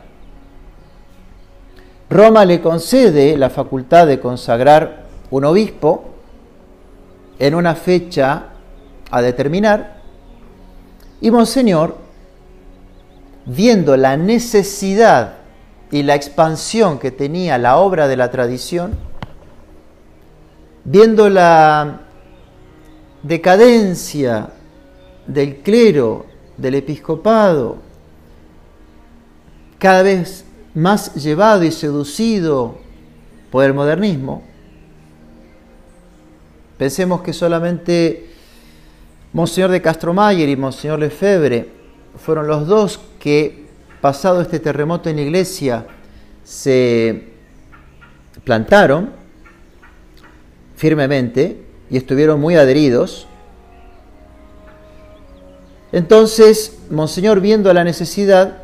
Roma 2.09 2.45
le 2.45 2.61
concede 2.61 3.37
la 3.37 3.51
facultad 3.51 4.07
de 4.07 4.21
consagrar 4.21 5.08
un 5.31 5.45
obispo 5.45 6.05
en 7.39 7.55
una 7.55 7.75
fecha 7.75 8.47
a 9.11 9.23
determinar 9.23 9.99
y 11.21 11.31
Monseñor, 11.31 11.97
viendo 13.47 13.97
la 13.97 14.17
necesidad 14.17 15.39
y 15.91 16.03
la 16.03 16.15
expansión 16.15 16.99
que 16.99 17.11
tenía 17.11 17.59
la 17.59 17.79
obra 17.79 18.07
de 18.07 18.17
la 18.17 18.31
tradición, 18.31 18.97
viendo 20.85 21.29
la 21.29 22.03
decadencia 23.23 24.51
del 25.27 25.57
clero, 25.57 26.27
del 26.57 26.77
episcopado, 26.77 27.79
cada 29.79 30.03
vez 30.03 30.45
más 30.75 31.15
llevado 31.15 31.65
y 31.65 31.73
seducido 31.73 32.77
por 33.51 33.65
el 33.65 33.75
modernismo, 33.75 34.43
pensemos 36.79 37.21
que 37.21 37.33
solamente 37.33 38.31
Monseñor 39.33 39.71
de 39.71 39.83
Castromayer 39.83 40.49
y 40.49 40.57
Monseñor 40.57 41.01
Lefebvre 41.01 41.69
fueron 42.17 42.47
los 42.47 42.67
dos 42.67 42.99
que 43.19 43.67
pasado 44.01 44.41
este 44.41 44.61
terremoto 44.61 45.11
en 45.11 45.17
la 45.17 45.23
iglesia, 45.23 45.87
se 46.45 47.29
plantaron 48.45 49.11
firmemente 50.77 51.63
y 51.91 51.97
estuvieron 51.97 52.41
muy 52.41 52.55
adheridos. 52.55 53.27
Entonces, 55.93 56.79
Monseñor, 56.91 57.41
viendo 57.41 57.73
la 57.73 57.85
necesidad, 57.85 58.63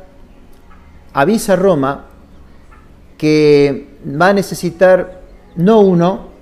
avisa 1.12 1.55
a 1.55 1.57
Roma 1.57 2.07
que 3.18 3.88
va 4.20 4.29
a 4.29 4.33
necesitar 4.33 5.20
no 5.57 5.81
uno, 5.81 6.33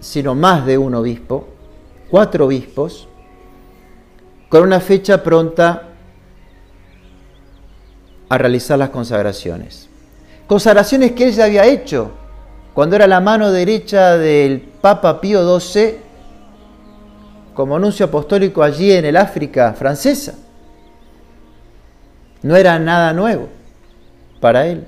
sino 0.00 0.34
más 0.34 0.64
de 0.66 0.78
un 0.78 0.94
obispo, 0.94 1.48
cuatro 2.10 2.46
obispos, 2.46 3.08
con 4.48 4.62
una 4.62 4.80
fecha 4.80 5.22
pronta 5.22 5.88
a 8.28 8.38
realizar 8.38 8.78
las 8.78 8.90
consagraciones. 8.90 9.88
Consagraciones 10.46 11.12
que 11.12 11.28
él 11.28 11.32
ya 11.32 11.44
había 11.44 11.66
hecho 11.66 12.12
cuando 12.74 12.96
era 12.96 13.06
la 13.06 13.20
mano 13.20 13.50
derecha 13.50 14.16
del 14.16 14.60
Papa 14.60 15.20
Pío 15.20 15.58
XII 15.58 15.96
como 17.54 17.76
anuncio 17.76 18.06
apostólico 18.06 18.62
allí 18.62 18.92
en 18.92 19.04
el 19.04 19.16
África 19.16 19.74
francesa. 19.74 20.34
No 22.42 22.54
era 22.54 22.78
nada 22.78 23.12
nuevo 23.12 23.48
para 24.40 24.66
él. 24.66 24.86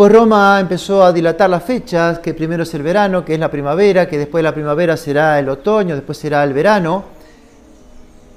Pues 0.00 0.12
Roma 0.12 0.58
empezó 0.58 1.04
a 1.04 1.12
dilatar 1.12 1.50
las 1.50 1.62
fechas, 1.62 2.20
que 2.20 2.32
primero 2.32 2.62
es 2.62 2.72
el 2.72 2.82
verano, 2.82 3.22
que 3.22 3.34
es 3.34 3.38
la 3.38 3.50
primavera, 3.50 4.08
que 4.08 4.16
después 4.16 4.38
de 4.38 4.44
la 4.44 4.54
primavera 4.54 4.96
será 4.96 5.38
el 5.38 5.46
otoño, 5.50 5.94
después 5.94 6.16
será 6.16 6.42
el 6.42 6.54
verano, 6.54 7.04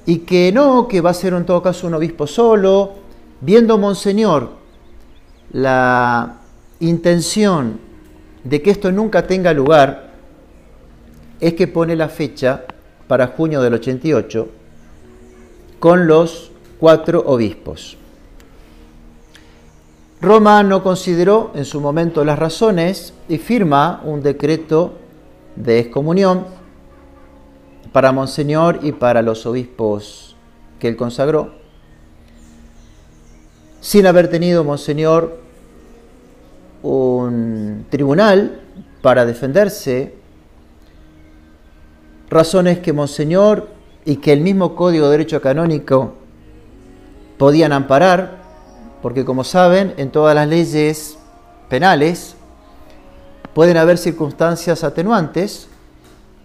y 0.04 0.18
que 0.18 0.52
no, 0.52 0.86
que 0.86 1.00
va 1.00 1.08
a 1.08 1.14
ser 1.14 1.32
en 1.32 1.46
todo 1.46 1.62
caso 1.62 1.86
un 1.86 1.94
obispo 1.94 2.26
solo, 2.26 2.92
viendo 3.40 3.78
Monseñor 3.78 4.50
la 5.52 6.34
intención 6.80 7.80
de 8.44 8.60
que 8.60 8.70
esto 8.70 8.92
nunca 8.92 9.26
tenga 9.26 9.54
lugar, 9.54 10.10
es 11.40 11.54
que 11.54 11.66
pone 11.66 11.96
la 11.96 12.10
fecha 12.10 12.64
para 13.08 13.28
junio 13.28 13.62
del 13.62 13.72
88 13.72 14.48
con 15.78 16.06
los 16.06 16.50
cuatro 16.78 17.22
obispos. 17.24 17.96
Roma 20.24 20.62
no 20.62 20.82
consideró 20.82 21.52
en 21.54 21.64
su 21.64 21.80
momento 21.80 22.24
las 22.24 22.38
razones 22.38 23.14
y 23.28 23.38
firma 23.38 24.00
un 24.04 24.22
decreto 24.22 24.94
de 25.56 25.78
excomunión 25.78 26.46
para 27.92 28.12
Monseñor 28.12 28.80
y 28.82 28.92
para 28.92 29.22
los 29.22 29.46
obispos 29.46 30.36
que 30.78 30.88
él 30.88 30.96
consagró, 30.96 31.52
sin 33.80 34.06
haber 34.06 34.28
tenido 34.28 34.64
Monseñor 34.64 35.38
un 36.82 37.86
tribunal 37.88 38.60
para 39.00 39.24
defenderse 39.24 40.14
razones 42.28 42.80
que 42.80 42.92
Monseñor 42.92 43.68
y 44.04 44.16
que 44.16 44.32
el 44.32 44.40
mismo 44.40 44.74
Código 44.74 45.06
de 45.06 45.12
Derecho 45.12 45.40
Canónico 45.40 46.14
podían 47.38 47.72
amparar, 47.72 48.43
porque 49.04 49.26
como 49.26 49.44
saben, 49.44 49.92
en 49.98 50.08
todas 50.10 50.34
las 50.34 50.48
leyes 50.48 51.18
penales 51.68 52.36
pueden 53.52 53.76
haber 53.76 53.98
circunstancias 53.98 54.82
atenuantes 54.82 55.68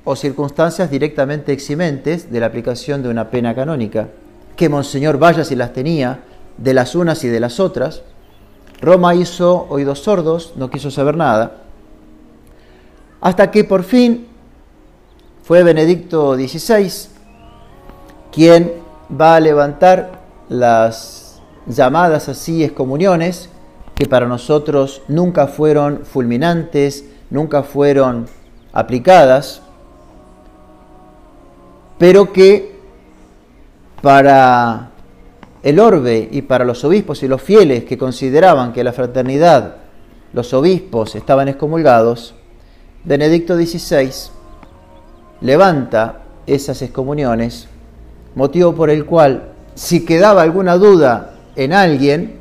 o 0.03 0.17
circunstancias 0.17 0.91
directamente 0.91 1.53
eximentes 1.53 2.29
de 2.29 2.41
la 2.41 2.47
aplicación 2.47 3.01
de 3.01 3.07
una 3.07 3.29
pena 3.29 3.55
canónica, 3.55 4.09
que 4.57 4.67
Monseñor 4.67 5.17
vaya 5.17 5.45
si 5.45 5.55
las 5.55 5.71
tenía, 5.71 6.19
de 6.57 6.73
las 6.73 6.95
unas 6.95 7.23
y 7.23 7.29
de 7.29 7.39
las 7.39 7.61
otras. 7.61 8.01
Roma 8.81 9.15
hizo 9.15 9.65
oídos 9.69 9.99
sordos, 9.99 10.51
no 10.57 10.69
quiso 10.69 10.91
saber 10.91 11.15
nada, 11.15 11.61
hasta 13.21 13.51
que 13.51 13.63
por 13.63 13.83
fin 13.83 14.27
fue 15.43 15.63
Benedicto 15.63 16.35
XVI 16.35 16.91
quien 18.33 18.73
va 19.09 19.35
a 19.37 19.39
levantar 19.39 20.19
las 20.49 21.18
llamadas 21.69 22.27
así 22.27 22.63
excomuniones, 22.63 23.49
que 23.95 24.07
para 24.07 24.27
nosotros 24.27 25.01
nunca 25.07 25.47
fueron 25.47 26.05
fulminantes, 26.05 27.05
nunca 27.29 27.63
fueron 27.63 28.27
aplicadas, 28.73 29.61
pero 31.97 32.33
que 32.33 32.79
para 34.01 34.89
el 35.61 35.79
orbe 35.79 36.27
y 36.31 36.41
para 36.41 36.65
los 36.65 36.83
obispos 36.83 37.21
y 37.23 37.27
los 37.27 37.41
fieles 37.41 37.83
que 37.83 37.97
consideraban 37.97 38.73
que 38.73 38.83
la 38.83 38.93
fraternidad, 38.93 39.75
los 40.33 40.53
obispos 40.53 41.15
estaban 41.15 41.47
excomulgados, 41.47 42.35
Benedicto 43.03 43.55
XVI 43.55 44.11
levanta 45.41 46.21
esas 46.47 46.81
excomuniones, 46.81 47.67
motivo 48.35 48.73
por 48.73 48.89
el 48.89 49.05
cual, 49.05 49.51
si 49.75 50.05
quedaba 50.05 50.41
alguna 50.41 50.77
duda 50.77 51.38
en 51.59 51.73
alguien, 51.73 52.39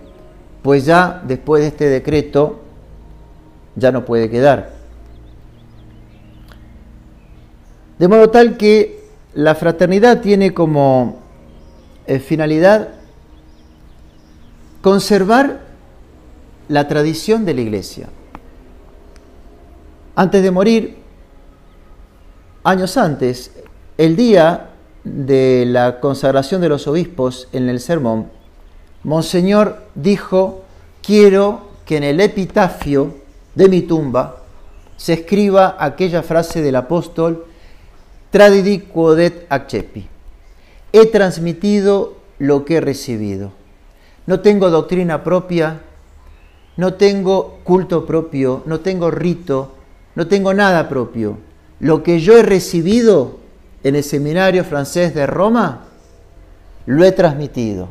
pues 0.62 0.84
ya 0.84 1.22
después 1.26 1.62
de 1.62 1.68
este 1.68 1.88
decreto 1.88 2.60
ya 3.74 3.90
no 3.90 4.04
puede 4.04 4.30
quedar. 4.30 4.70
De 7.98 8.06
modo 8.06 8.30
tal 8.30 8.56
que 8.56 9.02
la 9.34 9.56
fraternidad 9.56 10.20
tiene 10.20 10.54
como 10.54 11.18
eh, 12.06 12.20
finalidad 12.20 12.90
conservar 14.82 15.62
la 16.68 16.86
tradición 16.86 17.44
de 17.44 17.54
la 17.54 17.60
iglesia. 17.60 18.08
Antes 20.14 20.44
de 20.44 20.50
morir, 20.52 20.96
años 22.62 22.96
antes, 22.96 23.50
el 23.96 24.14
día 24.14 24.70
de 25.02 25.64
la 25.66 25.98
consagración 25.98 26.60
de 26.60 26.68
los 26.68 26.86
obispos 26.86 27.48
en 27.52 27.68
el 27.68 27.80
sermón, 27.80 28.37
Monseñor 29.04 29.82
dijo, 29.94 30.64
quiero 31.02 31.68
que 31.84 31.96
en 31.96 32.04
el 32.04 32.20
epitafio 32.20 33.14
de 33.54 33.68
mi 33.68 33.82
tumba 33.82 34.42
se 34.96 35.14
escriba 35.14 35.76
aquella 35.78 36.22
frase 36.22 36.62
del 36.62 36.76
apóstol, 36.76 37.46
Tradidi 38.30 38.80
quodet 38.80 39.46
accepi. 39.48 40.06
He 40.92 41.06
transmitido 41.06 42.18
lo 42.38 42.64
que 42.64 42.76
he 42.76 42.80
recibido. 42.80 43.52
No 44.26 44.40
tengo 44.40 44.68
doctrina 44.68 45.24
propia, 45.24 45.80
no 46.76 46.94
tengo 46.94 47.60
culto 47.64 48.04
propio, 48.04 48.62
no 48.66 48.80
tengo 48.80 49.10
rito, 49.10 49.74
no 50.14 50.26
tengo 50.26 50.52
nada 50.52 50.88
propio 50.88 51.38
lo 51.80 52.02
que 52.02 52.20
yo 52.20 52.36
he 52.36 52.42
recibido 52.42 53.38
en 53.82 53.94
el 53.94 54.04
seminario 54.04 54.64
francés 54.64 55.14
de 55.14 55.26
Roma, 55.26 55.84
lo 56.86 57.04
he 57.04 57.12
transmitido. 57.12 57.88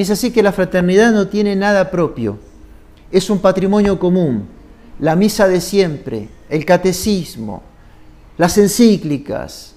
Es 0.00 0.08
así 0.08 0.30
que 0.30 0.42
la 0.42 0.52
fraternidad 0.52 1.12
no 1.12 1.28
tiene 1.28 1.54
nada 1.54 1.90
propio, 1.90 2.38
es 3.12 3.28
un 3.28 3.38
patrimonio 3.38 3.98
común. 3.98 4.46
La 4.98 5.14
misa 5.14 5.46
de 5.46 5.60
siempre, 5.60 6.30
el 6.48 6.64
catecismo, 6.64 7.62
las 8.38 8.56
encíclicas, 8.56 9.74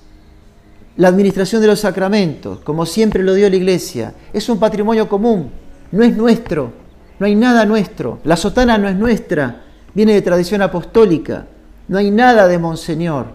la 0.96 1.10
administración 1.10 1.60
de 1.60 1.68
los 1.68 1.82
sacramentos, 1.82 2.60
como 2.60 2.86
siempre 2.86 3.22
lo 3.22 3.34
dio 3.34 3.50
la 3.50 3.58
Iglesia, 3.58 4.14
es 4.32 4.48
un 4.48 4.60
patrimonio 4.60 5.10
común, 5.10 5.50
no 5.92 6.04
es 6.06 6.16
nuestro, 6.16 6.72
no 7.20 7.26
hay 7.26 7.36
nada 7.36 7.66
nuestro. 7.66 8.20
La 8.24 8.38
sotana 8.38 8.78
no 8.78 8.88
es 8.88 8.96
nuestra, 8.96 9.64
viene 9.94 10.14
de 10.14 10.22
tradición 10.22 10.62
apostólica. 10.62 11.48
No 11.90 11.98
hay 11.98 12.12
nada 12.12 12.48
de 12.48 12.60
Monseñor. 12.60 13.28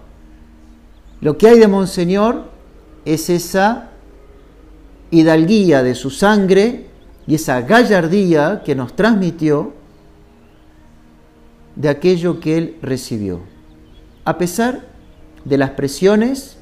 Lo 1.20 1.36
que 1.36 1.48
hay 1.48 1.58
de 1.58 1.68
Monseñor 1.68 2.50
es 3.04 3.28
esa 3.28 3.87
hidalguía 5.10 5.82
de 5.82 5.94
su 5.94 6.10
sangre 6.10 6.86
y 7.26 7.34
esa 7.34 7.60
gallardía 7.62 8.62
que 8.64 8.74
nos 8.74 8.94
transmitió 8.94 9.72
de 11.76 11.88
aquello 11.88 12.40
que 12.40 12.58
él 12.58 12.78
recibió, 12.82 13.40
a 14.24 14.38
pesar 14.38 14.80
de 15.44 15.58
las 15.58 15.70
presiones 15.70 16.56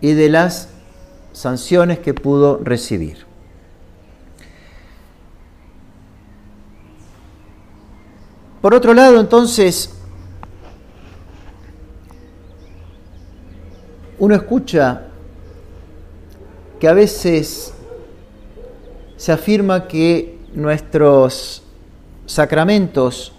y 0.00 0.12
de 0.12 0.28
las 0.28 0.68
sanciones 1.32 1.98
que 1.98 2.14
pudo 2.14 2.58
recibir. 2.62 3.26
Por 8.60 8.74
otro 8.74 8.92
lado, 8.92 9.18
entonces, 9.20 9.90
uno 14.18 14.34
escucha 14.34 15.09
que 16.80 16.88
a 16.88 16.94
veces 16.94 17.74
se 19.16 19.32
afirma 19.32 19.86
que 19.86 20.38
nuestros 20.54 21.62
sacramentos 22.24 23.32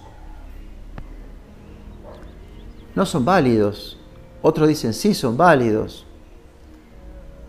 no 2.94 3.04
son 3.04 3.24
válidos. 3.24 3.98
Otros 4.42 4.68
dicen 4.68 4.94
sí 4.94 5.12
son 5.12 5.36
válidos. 5.36 6.06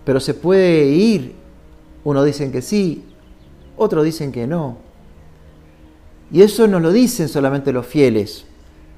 Pero 0.03 0.19
se 0.19 0.33
puede 0.33 0.85
ir. 0.85 1.35
Unos 2.03 2.25
dicen 2.25 2.51
que 2.51 2.61
sí, 2.61 3.05
otros 3.77 4.03
dicen 4.03 4.31
que 4.31 4.45
no. 4.47 4.77
Y 6.31 6.41
eso 6.41 6.67
no 6.67 6.79
lo 6.79 6.91
dicen 6.91 7.29
solamente 7.29 7.71
los 7.71 7.85
fieles. 7.85 8.45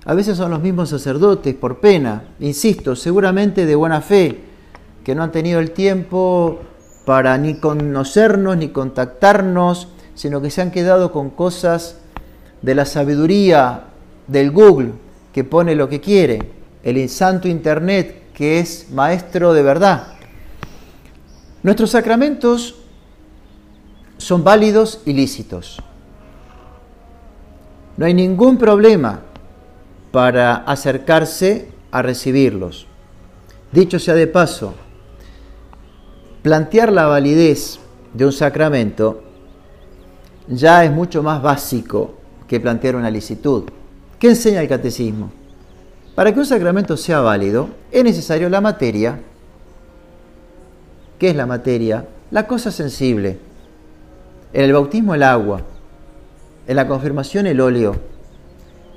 A 0.06 0.14
veces 0.14 0.38
son 0.38 0.50
los 0.50 0.62
mismos 0.62 0.90
sacerdotes 0.90 1.54
por 1.54 1.80
pena, 1.80 2.36
insisto, 2.40 2.96
seguramente 2.96 3.66
de 3.66 3.76
buena 3.76 4.02
fe, 4.02 4.40
que 5.04 5.14
no 5.14 5.24
han 5.24 5.32
tenido 5.32 5.60
el 5.60 5.72
tiempo 5.72 6.62
para 7.06 7.38
ni 7.38 7.56
conocernos 7.56 8.58
ni 8.58 8.70
contactarnos, 8.70 9.90
sino 10.16 10.42
que 10.42 10.50
se 10.50 10.62
han 10.62 10.72
quedado 10.72 11.12
con 11.12 11.30
cosas 11.30 11.98
de 12.62 12.76
la 12.76 12.86
sabiduría 12.86 13.84
del 14.28 14.52
Google, 14.52 14.94
que 15.32 15.44
pone 15.44 15.76
lo 15.76 15.88
que 15.88 16.02
quiere, 16.02 16.52
el 16.84 17.08
santo 17.10 17.48
Internet, 17.48 18.32
que 18.34 18.60
es 18.60 18.92
maestro 18.92 19.54
de 19.54 19.62
verdad. 19.62 20.08
Nuestros 21.64 21.92
sacramentos 21.92 22.76
son 24.18 24.44
válidos 24.44 25.02
y 25.06 25.14
lícitos. 25.14 25.82
No 27.98 28.06
hay 28.06 28.14
ningún 28.14 28.58
problema 28.58 29.22
para 30.12 30.56
acercarse 30.56 31.70
a 31.92 32.02
recibirlos. 32.02 32.88
Dicho 33.72 34.00
sea 34.00 34.16
de 34.16 34.28
paso, 34.28 34.74
plantear 36.46 36.92
la 36.92 37.08
validez 37.08 37.80
de 38.14 38.24
un 38.24 38.32
sacramento 38.32 39.24
ya 40.48 40.86
es 40.86 40.92
mucho 40.92 41.24
más 41.24 41.42
básico 41.42 42.14
que 42.48 42.60
plantear 42.60 42.96
una 42.96 43.10
licitud. 43.10 43.64
¿Qué 44.20 44.30
enseña 44.30 44.62
el 44.62 44.68
catecismo? 44.68 45.32
Para 46.14 46.32
que 46.32 46.38
un 46.38 46.46
sacramento 46.46 46.98
sea 46.98 47.22
válido 47.22 47.70
es 47.92 48.04
necesario 48.04 48.48
la 48.48 48.62
materia. 48.62 49.20
¿Qué 51.18 51.32
es 51.32 51.36
la 51.36 51.48
materia? 51.48 52.06
La 52.30 52.46
cosa 52.46 52.70
sensible. 52.70 53.40
En 54.54 54.66
el 54.66 54.74
bautismo 54.74 55.16
el 55.16 55.24
agua, 55.24 55.64
en 56.68 56.76
la 56.76 56.88
confirmación 56.88 57.48
el 57.48 57.60
óleo, 57.60 57.96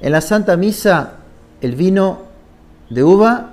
en 0.03 0.13
la 0.13 0.21
Santa 0.21 0.55
Misa 0.59 1.15
el 1.63 1.77
vino 1.77 2.19
de 2.91 3.03
uva 3.03 3.53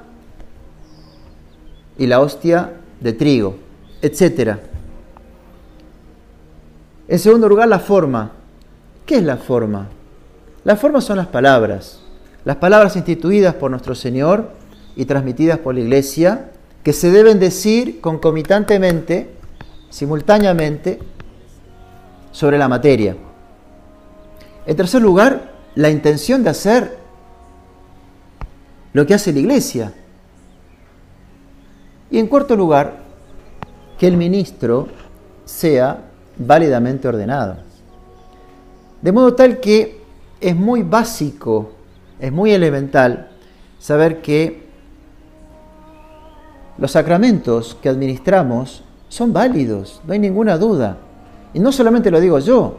y 1.97 2.07
la 2.07 2.19
hostia 2.19 2.73
de 2.99 3.13
trigo, 3.13 3.63
etc. 4.05 4.57
En 7.07 7.19
segundo 7.19 7.47
lugar, 7.49 7.67
la 7.67 7.79
forma. 7.79 8.31
¿Qué 9.05 9.17
es 9.17 9.23
la 9.23 9.37
forma? 9.37 9.87
La 10.63 10.75
forma 10.75 10.99
son 10.99 11.17
las 11.17 11.27
palabras, 11.27 12.01
las 12.43 12.55
palabras 12.55 12.95
instituidas 12.95 13.53
por 13.53 13.69
nuestro 13.69 13.93
Señor 13.93 14.49
y 14.95 15.05
transmitidas 15.05 15.59
por 15.59 15.75
la 15.75 15.81
Iglesia, 15.81 16.51
que 16.83 16.91
se 16.91 17.11
deben 17.11 17.39
decir 17.39 18.01
concomitantemente, 18.01 19.29
simultáneamente, 19.89 20.99
sobre 22.31 22.57
la 22.57 22.67
materia. 22.67 23.15
En 24.65 24.75
tercer 24.75 25.01
lugar, 25.01 25.53
la 25.75 25.89
intención 25.91 26.43
de 26.43 26.49
hacer 26.49 26.97
lo 28.93 29.05
que 29.05 29.13
hace 29.13 29.31
la 29.31 29.39
Iglesia. 29.39 29.93
Y 32.09 32.17
en 32.17 32.27
cuarto 32.27 32.55
lugar, 32.55 33.04
que 33.97 34.07
el 34.07 34.17
ministro 34.17 34.87
sea 35.45 35.99
válidamente 36.37 37.07
ordenado. 37.07 37.57
De 39.01 39.11
modo 39.11 39.33
tal 39.33 39.59
que 39.59 40.01
es 40.41 40.55
muy 40.55 40.83
básico, 40.83 41.71
es 42.19 42.31
muy 42.31 42.51
elemental 42.51 43.29
saber 43.79 44.21
que 44.21 44.65
los 46.77 46.91
sacramentos 46.91 47.77
que 47.81 47.89
administramos 47.89 48.83
son 49.07 49.31
válidos, 49.31 50.01
no 50.05 50.13
hay 50.13 50.19
ninguna 50.19 50.57
duda. 50.57 50.97
Y 51.53 51.59
no 51.59 51.71
solamente 51.71 52.11
lo 52.11 52.19
digo 52.19 52.39
yo, 52.39 52.77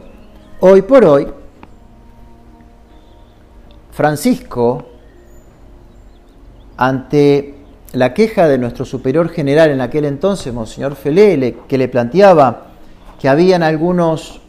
hoy 0.59 0.83
por 0.83 1.03
hoy, 1.05 1.27
Francisco, 3.91 4.85
ante 6.77 7.56
la 7.93 8.13
queja 8.13 8.47
de 8.47 8.57
nuestro 8.57 8.85
superior 8.85 9.29
general 9.29 9.69
en 9.69 9.81
aquel 9.81 10.05
entonces, 10.05 10.53
Monseñor 10.53 10.95
Felele, 10.95 11.57
que 11.67 11.77
le 11.77 11.87
planteaba 11.87 12.67
que 13.19 13.29
habían 13.29 13.63
algunos 13.63 14.41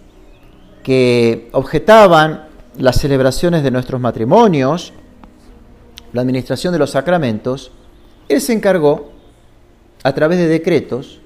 que 0.83 1.49
objetaban 1.53 2.47
las 2.77 2.97
celebraciones 2.97 3.63
de 3.63 3.71
nuestros 3.71 4.01
matrimonios, 4.01 4.93
la 6.13 6.23
administración 6.23 6.73
de 6.73 6.79
los 6.79 6.91
sacramentos, 6.91 7.73
él 8.29 8.41
se 8.41 8.53
encargó, 8.53 9.13
a 10.05 10.15
través 10.15 10.39
de 10.39 10.47
decretos, 10.47 11.21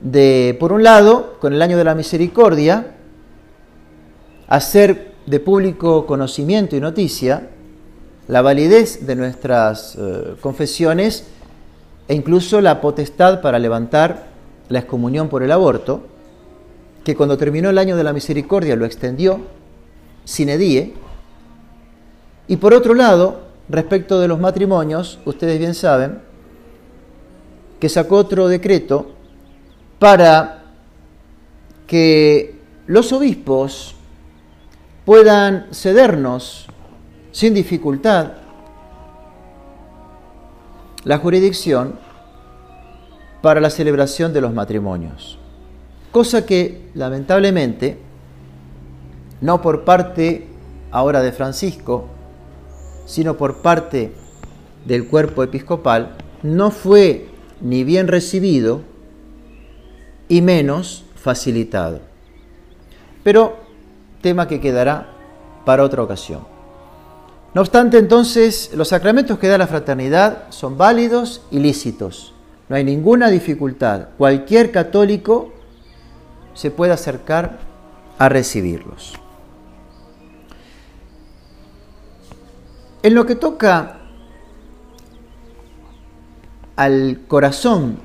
de, 0.00 0.56
por 0.60 0.72
un 0.72 0.82
lado, 0.82 1.38
con 1.40 1.52
el 1.52 1.60
año 1.60 1.76
de 1.76 1.84
la 1.84 1.94
misericordia, 1.94 2.94
hacer 4.46 5.12
de 5.26 5.40
público 5.40 6.06
conocimiento 6.06 6.76
y 6.76 6.80
noticia 6.80 7.50
la 8.28 8.42
validez 8.42 9.06
de 9.06 9.16
nuestras 9.16 9.96
eh, 9.96 10.36
confesiones 10.40 11.24
e 12.06 12.14
incluso 12.14 12.60
la 12.60 12.80
potestad 12.80 13.40
para 13.40 13.58
levantar 13.58 14.28
la 14.68 14.80
excomunión 14.80 15.28
por 15.28 15.42
el 15.42 15.50
aborto, 15.50 16.02
que 17.04 17.16
cuando 17.16 17.38
terminó 17.38 17.70
el 17.70 17.78
año 17.78 17.96
de 17.96 18.04
la 18.04 18.12
misericordia 18.12 18.76
lo 18.76 18.84
extendió 18.84 19.40
sin 20.24 20.50
edie. 20.50 20.94
Y 22.48 22.56
por 22.58 22.74
otro 22.74 22.94
lado, 22.94 23.40
respecto 23.68 24.20
de 24.20 24.28
los 24.28 24.38
matrimonios, 24.38 25.18
ustedes 25.24 25.58
bien 25.58 25.74
saben 25.74 26.20
que 27.80 27.88
sacó 27.88 28.16
otro 28.16 28.48
decreto 28.48 29.12
para 29.98 30.64
que 31.86 32.58
los 32.86 33.12
obispos 33.12 33.94
puedan 35.06 35.68
cedernos 35.72 36.68
sin 37.32 37.54
dificultad 37.54 38.32
la 41.04 41.18
jurisdicción 41.18 41.98
para 43.42 43.60
la 43.60 43.70
celebración 43.70 44.32
de 44.32 44.40
los 44.40 44.52
matrimonios. 44.52 45.38
Cosa 46.12 46.44
que 46.44 46.90
lamentablemente, 46.94 47.98
no 49.40 49.62
por 49.62 49.84
parte 49.84 50.48
ahora 50.90 51.22
de 51.22 51.32
Francisco, 51.32 52.08
sino 53.06 53.36
por 53.36 53.62
parte 53.62 54.12
del 54.84 55.06
cuerpo 55.06 55.42
episcopal, 55.42 56.16
no 56.42 56.70
fue 56.70 57.28
ni 57.60 57.84
bien 57.84 58.08
recibido 58.08 58.82
y 60.28 60.42
menos 60.42 61.04
facilitado. 61.14 62.00
Pero 63.22 63.56
tema 64.20 64.48
que 64.48 64.60
quedará 64.60 65.08
para 65.64 65.84
otra 65.84 66.02
ocasión. 66.02 66.57
No 67.54 67.62
obstante, 67.62 67.98
entonces, 67.98 68.70
los 68.74 68.88
sacramentos 68.88 69.38
que 69.38 69.48
da 69.48 69.58
la 69.58 69.66
fraternidad 69.66 70.44
son 70.50 70.76
válidos 70.76 71.42
y 71.50 71.60
lícitos. 71.60 72.34
No 72.68 72.76
hay 72.76 72.84
ninguna 72.84 73.28
dificultad. 73.28 74.08
Cualquier 74.18 74.70
católico 74.70 75.52
se 76.52 76.70
puede 76.70 76.92
acercar 76.92 77.58
a 78.18 78.28
recibirlos. 78.28 79.14
En 83.02 83.14
lo 83.14 83.24
que 83.24 83.36
toca 83.36 84.00
al 86.76 87.20
corazón 87.28 87.98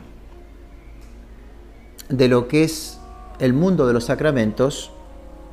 de 2.09 2.27
lo 2.27 2.47
que 2.47 2.63
es 2.63 2.99
el 3.39 3.53
mundo 3.53 3.87
de 3.87 3.93
los 3.93 4.05
sacramentos, 4.05 4.91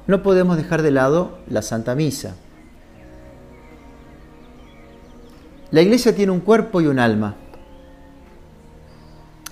no 0.07 0.23
podemos 0.23 0.57
dejar 0.57 0.83
de 0.83 0.91
lado 0.91 1.39
la 1.49 1.63
Santa 1.63 1.95
Misa. 1.95 2.37
La 5.71 5.83
iglesia 5.83 6.15
tiene 6.15 6.33
un 6.33 6.41
cuerpo 6.41 6.81
y 6.81 6.87
un 6.87 6.99
alma. 6.99 7.37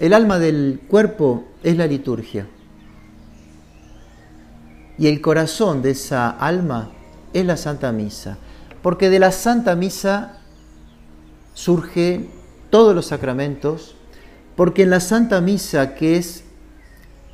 El 0.00 0.12
alma 0.12 0.38
del 0.38 0.81
cuerpo 0.88 1.44
es 1.62 1.76
la 1.76 1.87
liturgia. 1.87 2.48
Y 4.98 5.07
el 5.07 5.20
corazón 5.20 5.81
de 5.81 5.92
esa 5.92 6.31
alma 6.31 6.90
es 7.33 7.46
la 7.46 7.57
Santa 7.57 7.92
Misa. 7.92 8.37
Porque 8.83 9.11
de 9.11 9.20
la 9.20 9.31
Santa 9.31 9.76
Misa 9.76 10.38
surgen 11.54 12.28
todos 12.70 12.96
los 12.96 13.07
sacramentos. 13.07 13.94
Porque 14.57 14.83
en 14.83 14.90
la 14.90 15.00
Santa 15.00 15.40
Misa, 15.40 15.94
que 15.94 16.16
es 16.16 16.42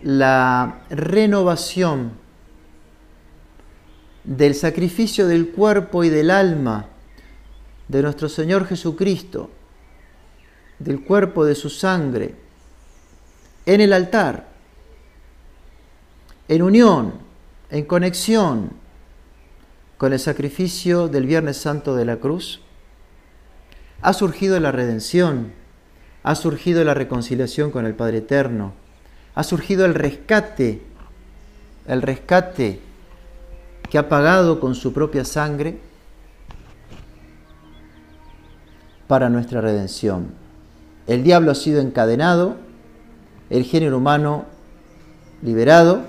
la 0.03 0.83
renovación 0.91 2.13
del 4.25 4.55
sacrificio 4.55 5.27
del 5.27 5.53
cuerpo 5.53 6.05
y 6.05 6.11
del 6.11 6.31
alma 6.31 6.89
de 7.89 8.03
nuestro 8.03 8.29
Señor 8.29 8.67
Jesucristo, 8.67 9.51
del 10.79 11.03
cuerpo 11.03 11.45
de 11.45 11.55
su 11.55 11.71
sangre, 11.71 12.35
en 13.67 13.81
el 13.81 13.93
altar, 13.93 14.49
en 16.49 16.63
unión, 16.63 17.15
en 17.71 17.85
conexión 17.85 18.71
con 19.97 20.13
el 20.13 20.19
sacrificio 20.19 21.09
del 21.09 21.27
Viernes 21.27 21.57
Santo 21.57 21.95
de 21.95 22.05
la 22.05 22.17
Cruz, 22.17 22.61
ha 24.03 24.13
surgido 24.13 24.61
la 24.61 24.73
redención, 24.73 25.53
ha 26.23 26.35
surgido 26.35 26.85
la 26.85 26.95
reconciliación 26.95 27.71
con 27.71 27.87
el 27.87 27.95
Padre 27.95 28.19
Eterno, 28.19 28.75
ha 29.35 29.43
surgido 29.43 29.87
el 29.87 29.95
rescate, 29.95 30.83
el 31.87 32.03
rescate 32.03 32.81
que 33.91 33.99
ha 33.99 34.09
pagado 34.09 34.61
con 34.61 34.75
su 34.75 34.93
propia 34.93 35.25
sangre 35.25 35.79
para 39.07 39.29
nuestra 39.29 39.61
redención. 39.61 40.29
El 41.07 41.23
diablo 41.23 41.51
ha 41.51 41.55
sido 41.55 41.81
encadenado, 41.81 42.57
el 43.51 43.65
género 43.65 43.99
humano 43.99 44.47
liberado, 45.43 46.03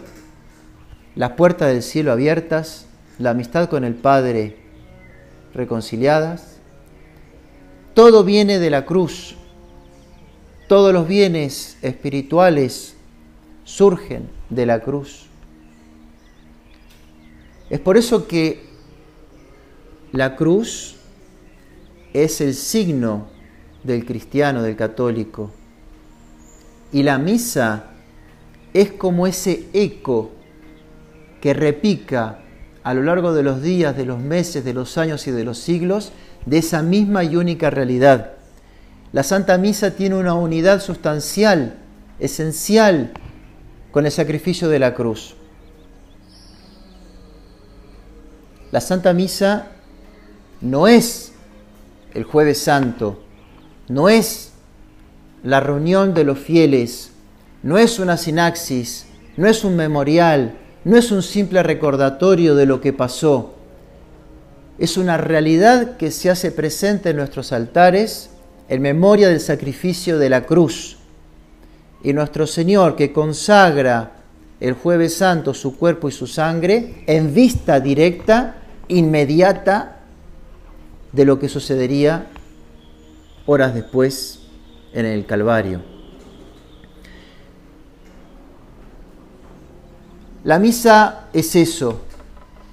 las 1.15 1.31
puertas 1.31 1.69
del 1.69 1.83
cielo 1.83 2.11
abiertas, 2.11 2.85
la 3.19 3.31
amistad 3.31 3.69
con 3.69 3.83
el 3.83 3.95
Padre 3.95 4.57
reconciliadas. 5.53 6.57
Todo 7.93 8.23
viene 8.23 8.59
de 8.59 8.69
la 8.69 8.85
cruz. 8.85 9.35
Todos 10.67 10.93
los 10.93 11.07
bienes 11.07 11.77
espirituales 11.81 12.95
surgen 13.63 14.29
de 14.49 14.65
la 14.65 14.79
cruz. 14.79 15.27
Es 17.69 17.79
por 17.79 17.97
eso 17.97 18.27
que 18.27 18.65
la 20.11 20.35
cruz 20.35 20.94
es 22.23 22.39
el 22.39 22.53
signo 22.53 23.27
del 23.83 24.05
cristiano, 24.05 24.61
del 24.63 24.77
católico. 24.77 25.51
Y 26.93 27.03
la 27.03 27.17
misa 27.17 27.87
es 28.73 28.93
como 28.93 29.27
ese 29.27 29.67
eco 29.73 30.31
que 31.41 31.53
repica 31.53 32.39
a 32.83 32.93
lo 32.93 33.03
largo 33.03 33.33
de 33.33 33.43
los 33.43 33.61
días, 33.61 33.97
de 33.97 34.05
los 34.05 34.19
meses, 34.19 34.63
de 34.63 34.73
los 34.73 34.97
años 34.97 35.27
y 35.27 35.31
de 35.31 35.43
los 35.43 35.57
siglos 35.57 36.13
de 36.45 36.59
esa 36.59 36.81
misma 36.81 37.23
y 37.23 37.35
única 37.35 37.69
realidad. 37.69 38.31
La 39.11 39.23
Santa 39.23 39.57
Misa 39.57 39.91
tiene 39.91 40.15
una 40.15 40.35
unidad 40.35 40.81
sustancial, 40.81 41.75
esencial, 42.19 43.11
con 43.91 44.05
el 44.05 44.11
sacrificio 44.11 44.69
de 44.69 44.79
la 44.79 44.93
cruz. 44.93 45.35
La 48.71 48.81
Santa 48.81 49.13
Misa 49.13 49.67
no 50.61 50.87
es 50.87 51.34
el 52.15 52.23
jueves 52.23 52.57
santo, 52.57 53.21
no 53.87 54.09
es 54.09 54.53
la 55.43 55.59
reunión 55.59 56.15
de 56.15 56.23
los 56.23 56.39
fieles, 56.39 57.11
no 57.61 57.77
es 57.77 57.99
una 57.99 58.17
sinaxis, 58.17 59.05
no 59.37 59.47
es 59.47 59.63
un 59.63 59.75
memorial, 59.75 60.57
no 60.85 60.97
es 60.97 61.11
un 61.11 61.21
simple 61.21 61.61
recordatorio 61.61 62.55
de 62.55 62.65
lo 62.65 62.81
que 62.81 62.93
pasó. 62.93 63.53
Es 64.79 64.97
una 64.97 65.17
realidad 65.17 65.97
que 65.97 66.09
se 66.09 66.29
hace 66.29 66.51
presente 66.51 67.09
en 67.09 67.17
nuestros 67.17 67.51
altares 67.51 68.29
en 68.69 68.81
memoria 68.81 69.29
del 69.29 69.39
sacrificio 69.39 70.17
de 70.17 70.29
la 70.29 70.45
cruz. 70.45 70.97
Y 72.03 72.13
nuestro 72.13 72.47
Señor 72.47 72.95
que 72.95 73.11
consagra 73.11 74.11
el 74.59 74.73
jueves 74.73 75.15
santo 75.15 75.53
su 75.53 75.77
cuerpo 75.77 76.09
y 76.09 76.11
su 76.11 76.27
sangre 76.27 77.03
en 77.07 77.33
vista 77.33 77.79
directa, 77.79 78.57
inmediata, 78.87 79.94
de 81.15 81.23
lo 81.23 81.39
que 81.39 81.47
sucedería 81.47 82.27
horas 83.45 83.73
después 83.73 84.41
en 84.91 85.05
el 85.05 85.25
Calvario. 85.25 85.81
La 90.43 90.59
misa 90.59 91.27
es 91.31 91.55
eso, 91.55 92.01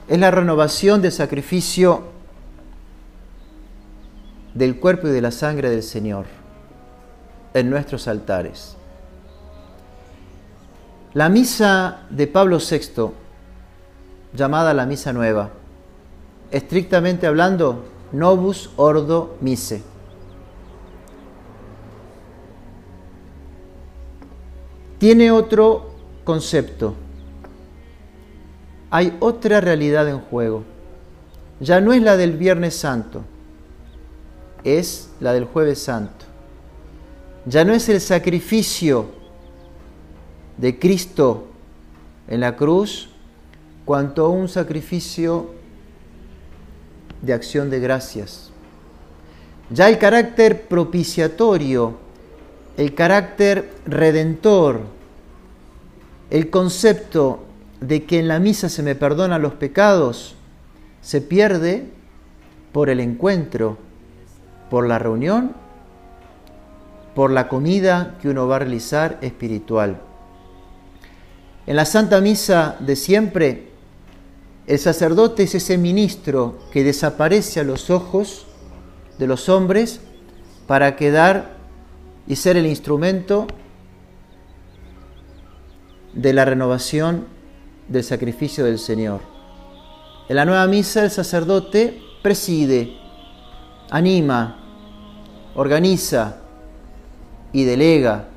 es 0.09 0.18
la 0.18 0.33
renovación 0.33 1.00
del 1.00 1.12
sacrificio 1.12 2.02
del 4.55 4.78
cuerpo 4.78 5.07
y 5.07 5.12
de 5.12 5.22
la 5.22 5.31
sangre 5.31 5.70
del 5.70 5.85
Señor 5.85 6.26
en 7.55 7.70
nuestros 7.70 8.09
altares. 8.09 8.76
La 11.14 11.28
misa 11.28 12.00
de 12.11 12.26
Pablo 12.26 12.59
VI, 12.59 13.12
llamada 14.35 14.74
la 14.74 14.85
misa 14.85 15.12
nueva, 15.12 15.50
estrictamente 16.50 17.26
hablando, 17.26 17.91
Novus 18.12 18.70
Ordo 18.77 19.37
Mise. 19.40 19.83
Tiene 24.98 25.31
otro 25.31 25.90
concepto. 26.25 26.94
Hay 28.90 29.16
otra 29.20 29.61
realidad 29.61 30.09
en 30.09 30.20
juego. 30.20 30.62
Ya 31.59 31.81
no 31.81 31.92
es 31.92 32.03
la 32.03 32.16
del 32.16 32.37
Viernes 32.37 32.77
Santo, 32.77 33.22
es 34.64 35.11
la 35.20 35.33
del 35.33 35.44
Jueves 35.44 35.81
Santo. 35.81 36.27
Ya 37.46 37.64
no 37.64 37.72
es 37.72 37.88
el 37.88 38.01
sacrificio 38.01 39.07
de 40.59 40.79
Cristo 40.79 41.46
en 42.29 42.40
la 42.40 42.57
cruz, 42.57 43.09
cuanto 43.85 44.29
un 44.29 44.48
sacrificio 44.48 45.62
de 47.22 47.32
acción 47.32 47.70
de 47.70 47.80
gracias. 47.80 48.50
Ya 49.70 49.88
el 49.88 49.98
carácter 49.98 50.66
propiciatorio, 50.66 51.96
el 52.76 52.94
carácter 52.94 53.70
redentor, 53.87 54.80
el 56.30 56.50
concepto 56.50 57.44
de 57.80 58.04
que 58.04 58.18
en 58.18 58.28
la 58.28 58.38
misa 58.38 58.68
se 58.68 58.82
me 58.82 58.94
perdonan 58.94 59.40
los 59.40 59.54
pecados, 59.54 60.35
se 61.00 61.20
pierde 61.20 61.87
por 62.72 62.90
el 62.90 63.00
encuentro, 63.00 63.78
por 64.70 64.87
la 64.87 64.98
reunión, 64.98 65.52
por 67.14 67.30
la 67.30 67.48
comida 67.48 68.16
que 68.20 68.28
uno 68.28 68.46
va 68.46 68.56
a 68.56 68.61
realizar 68.61 69.18
espiritual. 69.20 70.00
En 71.66 71.76
la 71.76 71.85
Santa 71.85 72.20
Misa 72.20 72.76
de 72.80 72.96
siempre 72.96 73.71
el 74.66 74.79
sacerdote 74.79 75.42
es 75.42 75.55
ese 75.55 75.77
ministro 75.77 76.59
que 76.72 76.85
desaparece 76.85 77.61
a 77.61 77.64
los 77.64 77.90
ojos 77.90 78.46
de 79.18 79.27
los 79.27 79.48
hombres 79.48 80.01
para 80.66 80.96
quedar 80.96 81.57
y 82.29 82.37
ser 82.37 82.57
el 82.57 82.66
instrumento 82.66 83.46
de 86.14 86.33
la 86.33 86.44
renovación 86.44 87.27
del 87.88 88.05
sacrificio 88.05 88.64
del 88.64 88.79
Señor. 88.79 89.20
En 90.29 90.37
la 90.37 90.44
nueva 90.44 90.67
misa 90.69 91.04
el 91.04 91.10
sacerdote 91.10 92.00
preside, 92.23 92.96
anima, 93.90 94.58
organiza 95.56 96.37
y 97.52 97.65
delega 97.65 98.29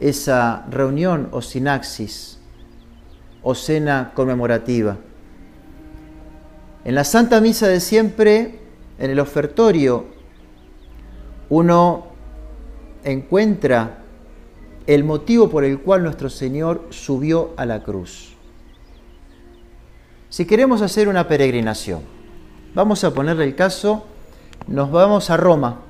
esa 0.00 0.64
reunión 0.70 1.28
o 1.30 1.42
sinaxis 1.42 2.40
o 3.44 3.54
cena 3.54 4.12
conmemorativa. 4.14 4.96
En 6.84 6.94
la 6.94 7.04
Santa 7.04 7.40
Misa 7.40 7.68
de 7.68 7.80
siempre, 7.80 8.58
en 8.98 9.10
el 9.10 9.20
ofertorio, 9.20 10.06
uno 11.50 12.06
encuentra 13.04 13.98
el 14.86 15.04
motivo 15.04 15.48
por 15.48 15.64
el 15.64 15.78
cual 15.80 16.02
nuestro 16.02 16.28
Señor 16.28 16.86
subió 16.90 17.52
a 17.56 17.64
la 17.64 17.82
cruz. 17.82 18.34
Si 20.28 20.46
queremos 20.46 20.82
hacer 20.82 21.08
una 21.08 21.28
peregrinación, 21.28 22.00
vamos 22.74 23.04
a 23.04 23.14
ponerle 23.14 23.44
el 23.44 23.54
caso, 23.54 24.04
nos 24.66 24.90
vamos 24.90 25.30
a 25.30 25.36
Roma, 25.36 25.80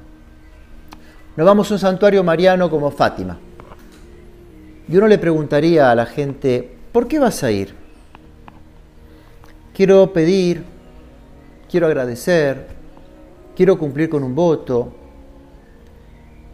nos 1.37 1.47
vamos 1.47 1.71
a 1.71 1.75
un 1.75 1.81
santuario 1.81 2.23
mariano 2.23 2.69
como 2.69 2.91
Fátima. 2.91 3.39
Y 4.89 4.97
uno 4.97 5.09
le 5.09 5.19
preguntaría 5.19 5.91
a 5.91 5.95
la 5.95 6.07
gente, 6.07 6.74
¿Por 6.95 7.09
qué 7.09 7.19
vas 7.19 7.43
a 7.43 7.51
ir? 7.51 7.75
Quiero 9.75 10.13
pedir, 10.13 10.63
quiero 11.69 11.89
agradecer, 11.89 12.69
quiero 13.57 13.77
cumplir 13.77 14.09
con 14.09 14.23
un 14.23 14.33
voto, 14.33 14.93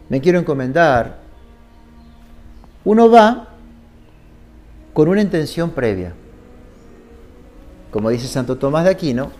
me 0.09 0.19
quiero 0.19 0.39
encomendar. 0.39 1.19
Uno 2.83 3.11
va 3.11 3.49
con 4.93 5.09
una 5.09 5.21
intención 5.21 5.69
previa. 5.69 6.15
Como 7.91 8.09
dice 8.09 8.27
Santo 8.27 8.57
Tomás 8.57 8.85
de 8.85 8.89
Aquino, 8.89 9.31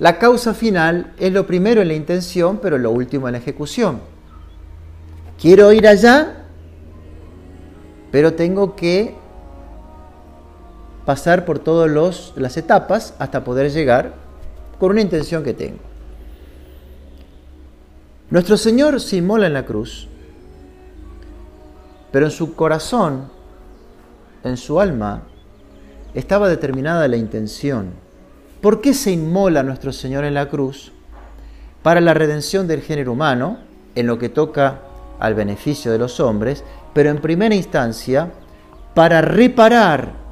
la 0.00 0.18
causa 0.18 0.52
final 0.52 1.14
es 1.16 1.32
lo 1.32 1.46
primero 1.46 1.80
en 1.80 1.86
la 1.86 1.94
intención, 1.94 2.58
pero 2.60 2.76
lo 2.76 2.90
último 2.90 3.28
en 3.28 3.34
la 3.34 3.38
ejecución. 3.38 4.00
Quiero 5.40 5.70
ir 5.70 5.86
allá, 5.86 6.42
pero 8.10 8.34
tengo 8.34 8.74
que 8.74 9.24
pasar 11.06 11.44
por 11.44 11.60
todas 11.60 12.32
las 12.36 12.56
etapas 12.58 13.14
hasta 13.18 13.44
poder 13.44 13.70
llegar 13.70 14.12
con 14.78 14.90
una 14.90 15.00
intención 15.00 15.42
que 15.42 15.54
tengo. 15.54 15.78
Nuestro 18.28 18.56
Señor 18.56 19.00
se 19.00 19.16
inmola 19.16 19.46
en 19.46 19.54
la 19.54 19.64
cruz, 19.64 20.08
pero 22.10 22.26
en 22.26 22.32
su 22.32 22.54
corazón, 22.56 23.30
en 24.42 24.56
su 24.56 24.80
alma, 24.80 25.22
estaba 26.12 26.48
determinada 26.48 27.06
la 27.06 27.16
intención. 27.16 27.90
¿Por 28.60 28.80
qué 28.80 28.92
se 28.92 29.12
inmola 29.12 29.62
nuestro 29.62 29.92
Señor 29.92 30.24
en 30.24 30.34
la 30.34 30.48
cruz? 30.48 30.92
Para 31.84 32.00
la 32.00 32.14
redención 32.14 32.66
del 32.66 32.82
género 32.82 33.12
humano, 33.12 33.58
en 33.94 34.08
lo 34.08 34.18
que 34.18 34.28
toca 34.28 34.80
al 35.20 35.34
beneficio 35.34 35.92
de 35.92 35.98
los 35.98 36.18
hombres, 36.18 36.64
pero 36.92 37.10
en 37.10 37.20
primera 37.20 37.54
instancia 37.54 38.32
para 38.94 39.20
reparar 39.20 40.25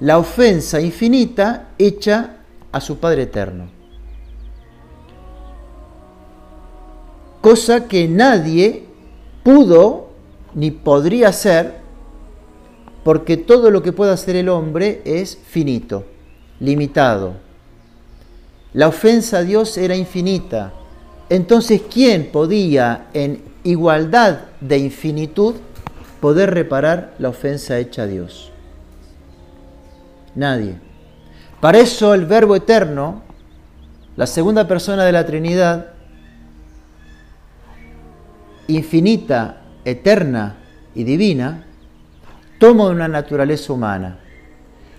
la 0.00 0.18
ofensa 0.18 0.80
infinita 0.80 1.70
hecha 1.78 2.38
a 2.72 2.80
su 2.80 2.98
Padre 2.98 3.22
Eterno. 3.22 3.74
cosa 7.44 7.88
que 7.88 8.08
nadie 8.08 8.84
pudo 9.42 10.08
ni 10.54 10.70
podría 10.70 11.28
hacer, 11.28 11.74
porque 13.04 13.36
todo 13.36 13.70
lo 13.70 13.82
que 13.82 13.92
puede 13.92 14.12
hacer 14.12 14.34
el 14.36 14.48
hombre 14.48 15.02
es 15.04 15.36
finito, 15.46 16.06
limitado. 16.58 17.34
La 18.72 18.88
ofensa 18.88 19.38
a 19.38 19.42
Dios 19.42 19.76
era 19.76 19.94
infinita. 19.94 20.72
Entonces, 21.28 21.82
¿quién 21.92 22.32
podía 22.32 23.08
en 23.12 23.42
igualdad 23.62 24.38
de 24.62 24.78
infinitud 24.78 25.56
poder 26.22 26.54
reparar 26.54 27.12
la 27.18 27.28
ofensa 27.28 27.78
hecha 27.78 28.04
a 28.04 28.06
Dios? 28.06 28.53
Nadie. 30.34 30.76
Para 31.60 31.78
eso 31.78 32.14
el 32.14 32.26
Verbo 32.26 32.56
eterno, 32.56 33.22
la 34.16 34.26
segunda 34.26 34.66
persona 34.66 35.04
de 35.04 35.12
la 35.12 35.24
Trinidad, 35.24 35.92
infinita, 38.68 39.62
eterna 39.84 40.56
y 40.94 41.04
divina, 41.04 41.64
toma 42.58 42.88
una 42.88 43.08
naturaleza 43.08 43.72
humana. 43.72 44.18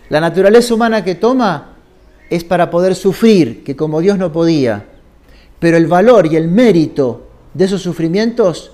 La 0.10 0.20
naturaleza 0.20 0.74
humana 0.74 1.04
que 1.04 1.16
toma 1.16 1.76
es 2.30 2.44
para 2.44 2.70
poder 2.70 2.96
sufrir, 2.96 3.64
que 3.64 3.76
como 3.76 4.02
Dios 4.02 4.18
no 4.18 4.32
podía, 4.32 4.86
pero 5.60 5.78
el 5.78 5.88
valor 5.88 6.28
y 6.28 6.36
el 6.36 6.48
mérito 6.48 7.28
de 7.54 7.66
esos 7.66 7.82
sufrimientos 7.82 8.72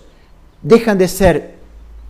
dejan 0.62 0.98
de 0.98 1.08
ser 1.08 1.56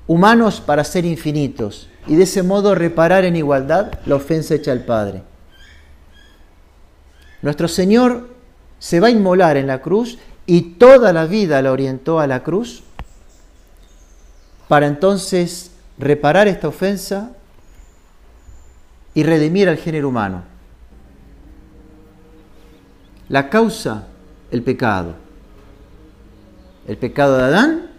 humanos 0.08 0.62
para 0.62 0.84
ser 0.84 1.06
infinitos 1.06 1.91
y 2.08 2.16
de 2.16 2.24
ese 2.24 2.43
modo 2.43 2.76
reparar 2.76 3.26
en 3.26 3.36
igualdad 3.36 3.91
la 4.06 4.16
ofensa 4.16 4.56
hecha 4.56 4.72
al 4.72 4.86
Padre. 4.86 5.24
Nuestro 7.41 7.68
Señor 7.68 8.30
se 8.80 8.99
va 8.99 9.08
a 9.08 9.12
inmolar 9.12 9.58
en 9.58 9.68
la 9.68 9.82
cruz 9.82 10.18
y 10.45 10.74
toda 10.74 11.14
la 11.14 11.26
vida 11.26 11.62
la 11.62 11.72
orientó 11.72 12.20
a 12.20 12.28
la 12.28 12.43
cruz 12.43 12.84
para 14.68 14.88
entonces 14.88 15.72
reparar 15.97 16.47
esta 16.47 16.68
ofensa 16.68 17.32
y 19.14 19.24
redimir 19.24 19.70
al 19.70 19.78
género 19.78 20.10
humano. 20.10 20.43
La 23.30 23.49
causa, 23.49 24.08
el 24.49 24.64
pecado. 24.64 25.16
El 26.88 26.97
pecado 26.97 27.38
de 27.38 27.43
Adán 27.43 27.91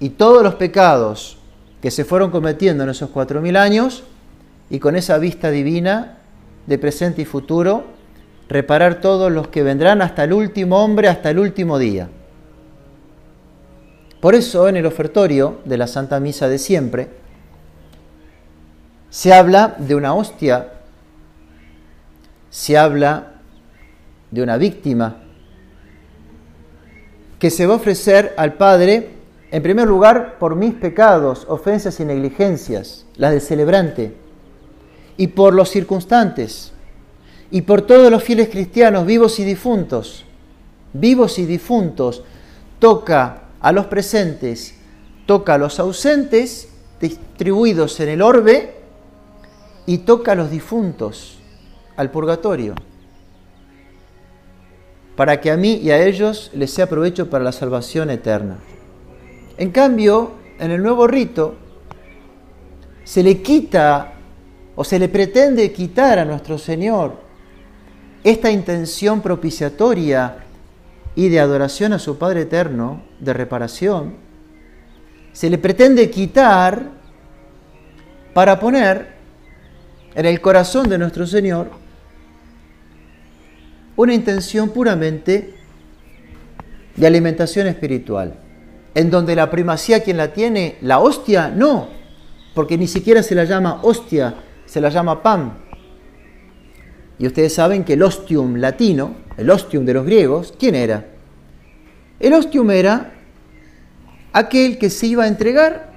y 0.00 0.10
todos 0.10 0.42
los 0.42 0.54
pecados 0.54 1.38
que 1.80 1.90
se 1.90 2.04
fueron 2.04 2.30
cometiendo 2.30 2.84
en 2.84 2.90
esos 2.90 3.10
cuatro 3.10 3.40
mil 3.40 3.56
años 3.56 4.04
y 4.70 4.78
con 4.78 4.96
esa 4.96 5.18
vista 5.18 5.50
divina 5.50 6.18
de 6.66 6.78
presente 6.78 7.22
y 7.22 7.24
futuro, 7.24 7.84
reparar 8.48 9.00
todos 9.00 9.30
los 9.30 9.48
que 9.48 9.62
vendrán 9.62 10.02
hasta 10.02 10.24
el 10.24 10.32
último 10.32 10.82
hombre, 10.82 11.08
hasta 11.08 11.30
el 11.30 11.38
último 11.38 11.78
día. 11.78 12.08
Por 14.20 14.34
eso 14.34 14.68
en 14.68 14.76
el 14.76 14.86
ofertorio 14.86 15.60
de 15.64 15.76
la 15.76 15.86
Santa 15.86 16.18
Misa 16.20 16.48
de 16.48 16.58
siempre 16.58 17.08
se 19.10 19.32
habla 19.32 19.76
de 19.78 19.94
una 19.94 20.14
hostia, 20.14 20.72
se 22.50 22.76
habla 22.76 23.34
de 24.30 24.42
una 24.42 24.56
víctima 24.56 25.22
que 27.38 27.50
se 27.50 27.66
va 27.66 27.74
a 27.74 27.76
ofrecer 27.76 28.34
al 28.36 28.54
Padre, 28.54 29.10
en 29.50 29.62
primer 29.62 29.86
lugar, 29.86 30.38
por 30.38 30.56
mis 30.56 30.74
pecados, 30.74 31.46
ofensas 31.48 32.00
y 32.00 32.04
negligencias, 32.04 33.06
las 33.16 33.32
del 33.32 33.40
celebrante, 33.40 34.14
y 35.16 35.28
por 35.28 35.54
los 35.54 35.70
circunstantes, 35.70 36.72
y 37.50 37.62
por 37.62 37.82
todos 37.82 38.10
los 38.10 38.22
fieles 38.22 38.48
cristianos, 38.48 39.06
vivos 39.06 39.38
y 39.38 39.44
difuntos. 39.44 40.24
Vivos 40.92 41.38
y 41.38 41.46
difuntos, 41.46 42.22
toca 42.78 43.42
a 43.60 43.72
los 43.72 43.86
presentes, 43.86 44.74
toca 45.26 45.54
a 45.54 45.58
los 45.58 45.78
ausentes, 45.78 46.68
distribuidos 47.00 48.00
en 48.00 48.08
el 48.08 48.22
orbe, 48.22 48.74
y 49.86 49.98
toca 49.98 50.32
a 50.32 50.34
los 50.34 50.50
difuntos, 50.50 51.38
al 51.96 52.10
purgatorio 52.10 52.74
para 55.16 55.40
que 55.40 55.50
a 55.50 55.56
mí 55.56 55.80
y 55.82 55.90
a 55.90 56.06
ellos 56.06 56.50
les 56.54 56.70
sea 56.70 56.88
provecho 56.88 57.28
para 57.30 57.42
la 57.42 57.52
salvación 57.52 58.10
eterna. 58.10 58.58
En 59.58 59.70
cambio, 59.70 60.32
en 60.58 60.70
el 60.70 60.82
nuevo 60.82 61.06
rito, 61.06 61.56
se 63.04 63.22
le 63.22 63.40
quita 63.40 64.12
o 64.74 64.84
se 64.84 64.98
le 64.98 65.08
pretende 65.08 65.72
quitar 65.72 66.18
a 66.18 66.24
nuestro 66.24 66.58
Señor 66.58 67.14
esta 68.22 68.50
intención 68.50 69.22
propiciatoria 69.22 70.38
y 71.14 71.28
de 71.28 71.40
adoración 71.40 71.92
a 71.92 71.98
su 71.98 72.18
Padre 72.18 72.42
Eterno, 72.42 73.02
de 73.20 73.32
reparación, 73.32 74.14
se 75.32 75.48
le 75.48 75.58
pretende 75.58 76.10
quitar 76.10 76.90
para 78.34 78.58
poner 78.58 79.14
en 80.14 80.26
el 80.26 80.40
corazón 80.40 80.88
de 80.88 80.98
nuestro 80.98 81.26
Señor 81.26 81.70
una 83.96 84.12
intención 84.12 84.70
puramente 84.70 85.54
de 86.96 87.06
alimentación 87.06 87.66
espiritual, 87.66 88.34
en 88.96 89.10
donde 89.10 89.36
la 89.36 89.50
primacía 89.50 90.02
quien 90.02 90.16
la 90.16 90.32
tiene, 90.32 90.78
la 90.80 91.00
hostia, 91.00 91.50
no, 91.54 91.86
porque 92.54 92.78
ni 92.78 92.88
siquiera 92.88 93.22
se 93.22 93.34
la 93.34 93.44
llama 93.44 93.80
hostia, 93.82 94.36
se 94.64 94.80
la 94.80 94.88
llama 94.88 95.22
pan. 95.22 95.58
Y 97.18 97.26
ustedes 97.26 97.52
saben 97.52 97.84
que 97.84 97.92
el 97.92 98.02
ostium 98.02 98.56
latino, 98.56 99.16
el 99.36 99.50
ostium 99.50 99.84
de 99.84 99.92
los 99.92 100.06
griegos, 100.06 100.54
¿quién 100.58 100.74
era? 100.74 101.08
El 102.18 102.32
ostium 102.32 102.70
era 102.70 103.12
aquel 104.32 104.78
que 104.78 104.88
se 104.88 105.08
iba 105.08 105.24
a 105.24 105.28
entregar 105.28 105.92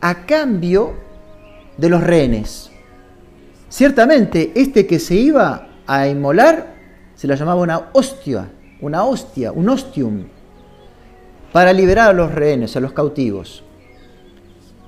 a 0.00 0.26
cambio 0.26 0.94
de 1.76 1.88
los 1.88 2.04
rehenes. 2.04 2.70
Ciertamente, 3.68 4.52
este 4.54 4.86
que 4.86 5.00
se 5.00 5.16
iba 5.16 5.70
a 5.88 6.06
inmolar 6.06 6.72
se 7.16 7.26
la 7.26 7.34
llamaba 7.34 7.62
una 7.62 7.90
hostia, 7.94 8.48
una 8.80 9.02
hostia, 9.04 9.50
un 9.50 9.68
ostium, 9.68 10.26
para 11.56 11.72
liberar 11.72 12.10
a 12.10 12.12
los 12.12 12.34
rehenes, 12.34 12.76
a 12.76 12.80
los 12.80 12.92
cautivos. 12.92 13.64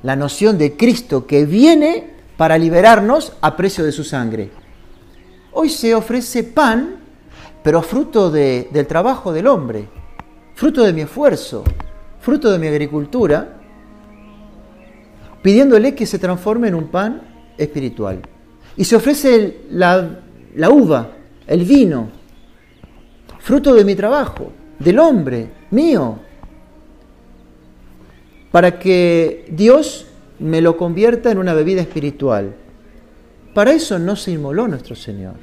La 0.02 0.16
noción 0.16 0.58
de 0.58 0.76
Cristo 0.76 1.26
que 1.26 1.46
viene 1.46 2.10
para 2.36 2.58
liberarnos 2.58 3.32
a 3.40 3.56
precio 3.56 3.86
de 3.86 3.90
su 3.90 4.04
sangre. 4.04 4.50
Hoy 5.52 5.70
se 5.70 5.94
ofrece 5.94 6.44
pan, 6.44 6.96
pero 7.62 7.80
fruto 7.80 8.30
del 8.30 8.86
trabajo 8.86 9.32
del 9.32 9.46
hombre, 9.46 9.88
fruto 10.56 10.84
de 10.84 10.92
mi 10.92 11.00
esfuerzo, 11.00 11.64
fruto 12.20 12.50
de 12.50 12.58
mi 12.58 12.66
agricultura, 12.66 13.60
pidiéndole 15.40 15.94
que 15.94 16.04
se 16.04 16.18
transforme 16.18 16.68
en 16.68 16.74
un 16.74 16.88
pan 16.88 17.22
espiritual. 17.56 18.20
Y 18.76 18.84
se 18.84 18.94
ofrece 18.94 19.62
la, 19.70 20.20
la 20.54 20.68
uva, 20.68 21.12
el 21.46 21.64
vino, 21.64 22.10
fruto 23.38 23.72
de 23.72 23.86
mi 23.86 23.94
trabajo, 23.94 24.52
del 24.78 24.98
hombre, 24.98 25.50
mío, 25.70 26.27
para 28.50 28.78
que 28.78 29.46
Dios 29.50 30.06
me 30.38 30.60
lo 30.60 30.76
convierta 30.76 31.30
en 31.30 31.38
una 31.38 31.54
bebida 31.54 31.80
espiritual. 31.80 32.54
Para 33.54 33.72
eso 33.72 33.98
no 33.98 34.16
se 34.16 34.32
inmoló 34.32 34.68
nuestro 34.68 34.94
Señor. 34.94 35.34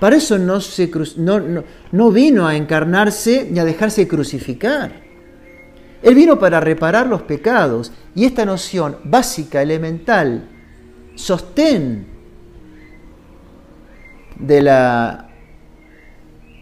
Para 0.00 0.16
eso 0.16 0.38
no, 0.38 0.60
se 0.60 0.90
no, 1.16 1.64
no 1.92 2.10
vino 2.10 2.46
a 2.46 2.56
encarnarse 2.56 3.48
ni 3.50 3.58
a 3.58 3.64
dejarse 3.64 4.06
crucificar. 4.06 5.02
Él 6.02 6.14
vino 6.14 6.38
para 6.38 6.60
reparar 6.60 7.06
los 7.06 7.22
pecados 7.22 7.90
y 8.14 8.26
esta 8.26 8.44
noción 8.44 8.98
básica, 9.04 9.62
elemental, 9.62 10.48
sostén 11.14 12.06
de 14.38 14.62
la 14.62 15.28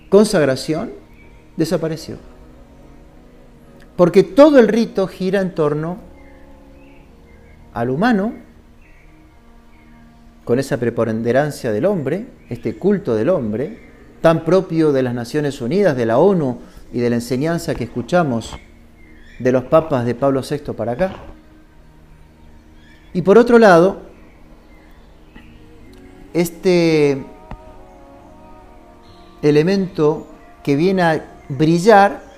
consagración, 0.08 0.92
desapareció. 1.56 2.31
Porque 3.96 4.22
todo 4.22 4.58
el 4.58 4.68
rito 4.68 5.06
gira 5.06 5.40
en 5.40 5.54
torno 5.54 5.98
al 7.74 7.90
humano, 7.90 8.32
con 10.44 10.58
esa 10.58 10.76
preponderancia 10.78 11.72
del 11.72 11.86
hombre, 11.86 12.26
este 12.48 12.76
culto 12.76 13.14
del 13.14 13.28
hombre, 13.28 13.78
tan 14.20 14.44
propio 14.44 14.92
de 14.92 15.02
las 15.02 15.14
Naciones 15.14 15.60
Unidas, 15.60 15.96
de 15.96 16.06
la 16.06 16.18
ONU 16.18 16.58
y 16.92 17.00
de 17.00 17.10
la 17.10 17.16
enseñanza 17.16 17.74
que 17.74 17.84
escuchamos 17.84 18.56
de 19.38 19.52
los 19.52 19.64
papas 19.64 20.04
de 20.04 20.14
Pablo 20.14 20.42
VI 20.48 20.72
para 20.72 20.92
acá. 20.92 21.16
Y 23.12 23.22
por 23.22 23.38
otro 23.38 23.58
lado, 23.58 24.00
este 26.32 27.24
elemento 29.42 30.26
que 30.62 30.76
viene 30.76 31.02
a 31.02 31.24
brillar 31.48 32.31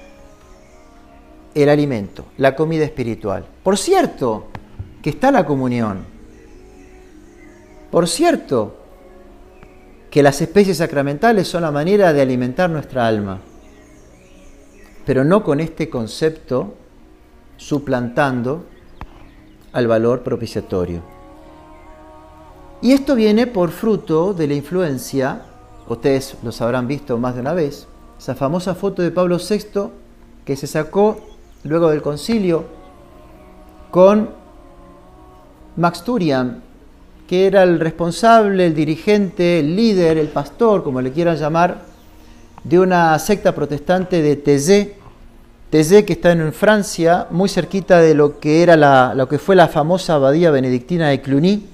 el 1.54 1.68
alimento, 1.68 2.24
la 2.38 2.56
comida 2.56 2.84
espiritual. 2.84 3.46
Por 3.62 3.78
cierto, 3.78 4.48
que 5.02 5.10
está 5.10 5.30
la 5.30 5.46
comunión. 5.46 6.04
Por 7.90 8.08
cierto, 8.08 8.76
que 10.10 10.22
las 10.22 10.40
especies 10.40 10.78
sacramentales 10.78 11.46
son 11.48 11.62
la 11.62 11.70
manera 11.70 12.12
de 12.12 12.22
alimentar 12.22 12.70
nuestra 12.70 13.06
alma. 13.06 13.40
pero 15.04 15.22
no 15.22 15.44
con 15.44 15.60
este 15.60 15.90
concepto 15.90 16.74
suplantando 17.58 18.64
al 19.72 19.86
valor 19.86 20.22
propiciatorio. 20.22 21.02
Y 22.80 22.92
esto 22.92 23.14
viene 23.14 23.46
por 23.46 23.70
fruto 23.70 24.32
de 24.32 24.46
la 24.46 24.54
influencia, 24.54 25.42
ustedes 25.88 26.36
los 26.42 26.60
habrán 26.62 26.86
visto 26.86 27.18
más 27.18 27.34
de 27.34 27.42
una 27.42 27.52
vez, 27.52 27.86
esa 28.18 28.34
famosa 28.34 28.74
foto 28.74 29.02
de 29.02 29.10
Pablo 29.10 29.36
VI 29.38 29.90
que 30.44 30.56
se 30.56 30.66
sacó 30.66 31.18
luego 31.64 31.90
del 31.90 32.02
concilio 32.02 32.64
con 33.90 34.30
Max 35.76 36.04
Turian, 36.04 36.62
que 37.26 37.46
era 37.46 37.62
el 37.62 37.80
responsable, 37.80 38.66
el 38.66 38.74
dirigente, 38.74 39.60
el 39.60 39.74
líder, 39.74 40.18
el 40.18 40.28
pastor, 40.28 40.84
como 40.84 41.00
le 41.00 41.10
quieran 41.10 41.36
llamar, 41.36 41.82
de 42.62 42.78
una 42.78 43.18
secta 43.18 43.54
protestante 43.54 44.22
de 44.22 44.36
Thésée, 44.36 44.96
Thésée 45.70 46.04
que 46.04 46.12
está 46.12 46.32
en 46.32 46.52
Francia, 46.52 47.26
muy 47.30 47.48
cerquita 47.48 47.98
de 47.98 48.14
lo 48.14 48.38
que, 48.38 48.62
era 48.62 48.76
la, 48.76 49.14
lo 49.14 49.28
que 49.28 49.38
fue 49.38 49.56
la 49.56 49.68
famosa 49.68 50.14
abadía 50.14 50.50
benedictina 50.50 51.08
de 51.08 51.20
Cluny, 51.20 51.66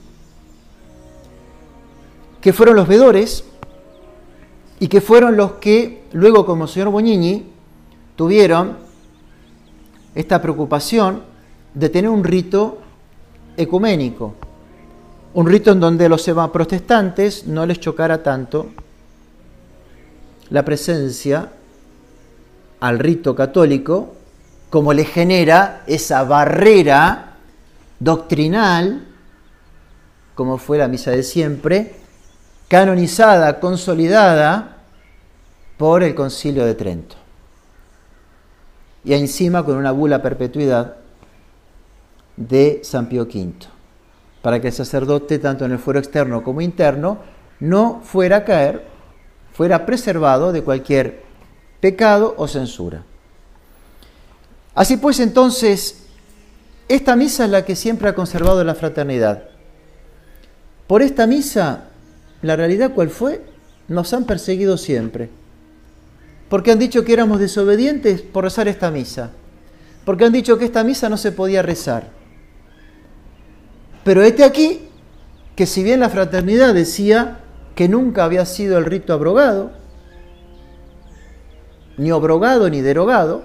que 2.40 2.52
fueron 2.52 2.76
los 2.76 2.88
vedores 2.88 3.44
y 4.78 4.88
que 4.88 5.00
fueron 5.00 5.36
los 5.36 5.52
que 5.52 6.04
luego 6.12 6.46
como 6.46 6.66
señor 6.66 6.88
Bognini 6.88 7.44
tuvieron 8.16 8.89
esta 10.14 10.40
preocupación 10.42 11.22
de 11.74 11.88
tener 11.88 12.10
un 12.10 12.24
rito 12.24 12.78
ecuménico, 13.56 14.34
un 15.34 15.46
rito 15.46 15.72
en 15.72 15.80
donde 15.80 16.08
los 16.08 16.28
protestantes 16.52 17.46
no 17.46 17.66
les 17.66 17.78
chocara 17.78 18.22
tanto 18.22 18.70
la 20.50 20.64
presencia 20.64 21.52
al 22.80 22.98
rito 22.98 23.34
católico 23.34 24.14
como 24.70 24.92
le 24.92 25.04
genera 25.04 25.82
esa 25.86 26.24
barrera 26.24 27.36
doctrinal, 27.98 29.06
como 30.34 30.58
fue 30.58 30.78
la 30.78 30.88
misa 30.88 31.10
de 31.10 31.22
siempre, 31.22 31.96
canonizada, 32.68 33.60
consolidada 33.60 34.78
por 35.76 36.02
el 36.02 36.14
concilio 36.14 36.64
de 36.64 36.74
Trento. 36.74 37.19
Y 39.04 39.14
encima 39.14 39.64
con 39.64 39.76
una 39.76 39.92
bula 39.92 40.22
perpetuidad 40.22 40.96
de 42.36 42.80
San 42.84 43.08
Pío 43.08 43.22
V, 43.22 43.52
para 44.42 44.60
que 44.60 44.68
el 44.68 44.72
sacerdote, 44.72 45.38
tanto 45.38 45.64
en 45.64 45.72
el 45.72 45.78
fuero 45.78 45.98
externo 45.98 46.42
como 46.42 46.60
interno, 46.60 47.18
no 47.60 48.00
fuera 48.02 48.38
a 48.38 48.44
caer, 48.44 48.84
fuera 49.52 49.84
preservado 49.84 50.52
de 50.52 50.62
cualquier 50.62 51.22
pecado 51.80 52.34
o 52.36 52.48
censura. 52.48 53.04
Así 54.74 54.96
pues, 54.96 55.20
entonces, 55.20 56.06
esta 56.88 57.16
misa 57.16 57.44
es 57.44 57.50
la 57.50 57.64
que 57.64 57.76
siempre 57.76 58.08
ha 58.08 58.14
conservado 58.14 58.64
la 58.64 58.74
fraternidad. 58.74 59.44
Por 60.86 61.02
esta 61.02 61.26
misa, 61.26 61.84
la 62.42 62.56
realidad 62.56 62.92
cuál 62.94 63.10
fue? 63.10 63.42
Nos 63.88 64.12
han 64.12 64.24
perseguido 64.24 64.76
siempre. 64.76 65.28
Porque 66.50 66.72
han 66.72 66.78
dicho 66.78 67.04
que 67.04 67.14
éramos 67.14 67.40
desobedientes 67.40 68.20
por 68.20 68.44
rezar 68.44 68.68
esta 68.68 68.90
misa. 68.90 69.30
Porque 70.04 70.26
han 70.26 70.32
dicho 70.32 70.58
que 70.58 70.66
esta 70.66 70.84
misa 70.84 71.08
no 71.08 71.16
se 71.16 71.32
podía 71.32 71.62
rezar. 71.62 72.10
Pero 74.04 74.22
este 74.22 74.44
aquí 74.44 74.90
que 75.54 75.66
si 75.66 75.82
bien 75.82 76.00
la 76.00 76.08
fraternidad 76.08 76.74
decía 76.74 77.38
que 77.74 77.88
nunca 77.88 78.24
había 78.24 78.46
sido 78.46 78.78
el 78.78 78.86
rito 78.86 79.12
abrogado, 79.12 79.72
ni 81.98 82.10
abrogado 82.10 82.70
ni 82.70 82.80
derogado, 82.80 83.44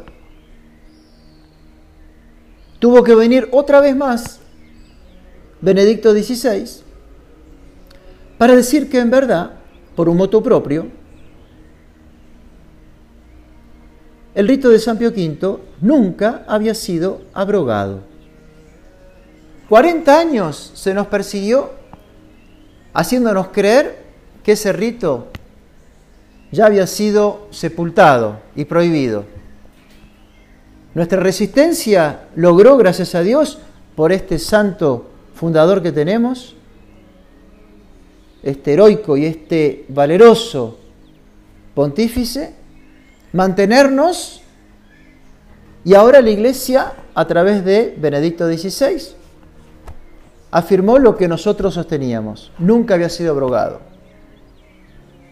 tuvo 2.79 3.03
que 3.03 3.15
venir 3.15 3.49
otra 3.51 3.81
vez 3.81 3.95
más 3.95 4.39
Benedicto 5.59 6.13
XVI 6.13 6.83
para 8.37 8.55
decir 8.55 8.89
que 8.89 8.99
en 8.99 9.09
verdad, 9.09 9.51
por 9.95 10.07
un 10.07 10.17
moto 10.17 10.41
propio, 10.41 10.87
el 14.35 14.47
rito 14.47 14.69
de 14.69 14.79
San 14.79 14.97
Pío 14.97 15.09
V 15.09 15.59
nunca 15.79 16.43
había 16.47 16.75
sido 16.75 17.21
abrogado. 17.33 18.01
40 19.69 20.19
años 20.19 20.71
se 20.75 20.93
nos 20.93 21.07
persiguió 21.07 21.71
haciéndonos 22.93 23.47
creer 23.47 24.03
que 24.43 24.51
ese 24.51 24.71
rito 24.73 25.29
ya 26.51 26.65
había 26.65 26.85
sido 26.85 27.47
sepultado 27.49 28.39
y 28.55 28.65
prohibido. 28.65 29.25
Nuestra 30.93 31.19
resistencia 31.19 32.27
logró, 32.35 32.77
gracias 32.77 33.15
a 33.15 33.21
Dios, 33.21 33.59
por 33.95 34.11
este 34.11 34.37
santo 34.37 35.09
fundador 35.33 35.81
que 35.81 35.91
tenemos, 35.91 36.55
este 38.43 38.73
heroico 38.73 39.17
y 39.17 39.25
este 39.25 39.85
valeroso 39.89 40.77
pontífice, 41.73 42.64
mantenernos 43.35 44.41
y 45.83 45.93
ahora 45.93 46.21
la 46.21 46.29
Iglesia, 46.29 46.93
a 47.13 47.27
través 47.27 47.65
de 47.65 47.93
Benedicto 47.97 48.47
XVI, 48.47 49.13
afirmó 50.51 50.97
lo 50.97 51.17
que 51.17 51.27
nosotros 51.27 51.73
sosteníamos. 51.73 52.51
Nunca 52.57 52.95
había 52.95 53.09
sido 53.09 53.31
abrogado. 53.31 53.81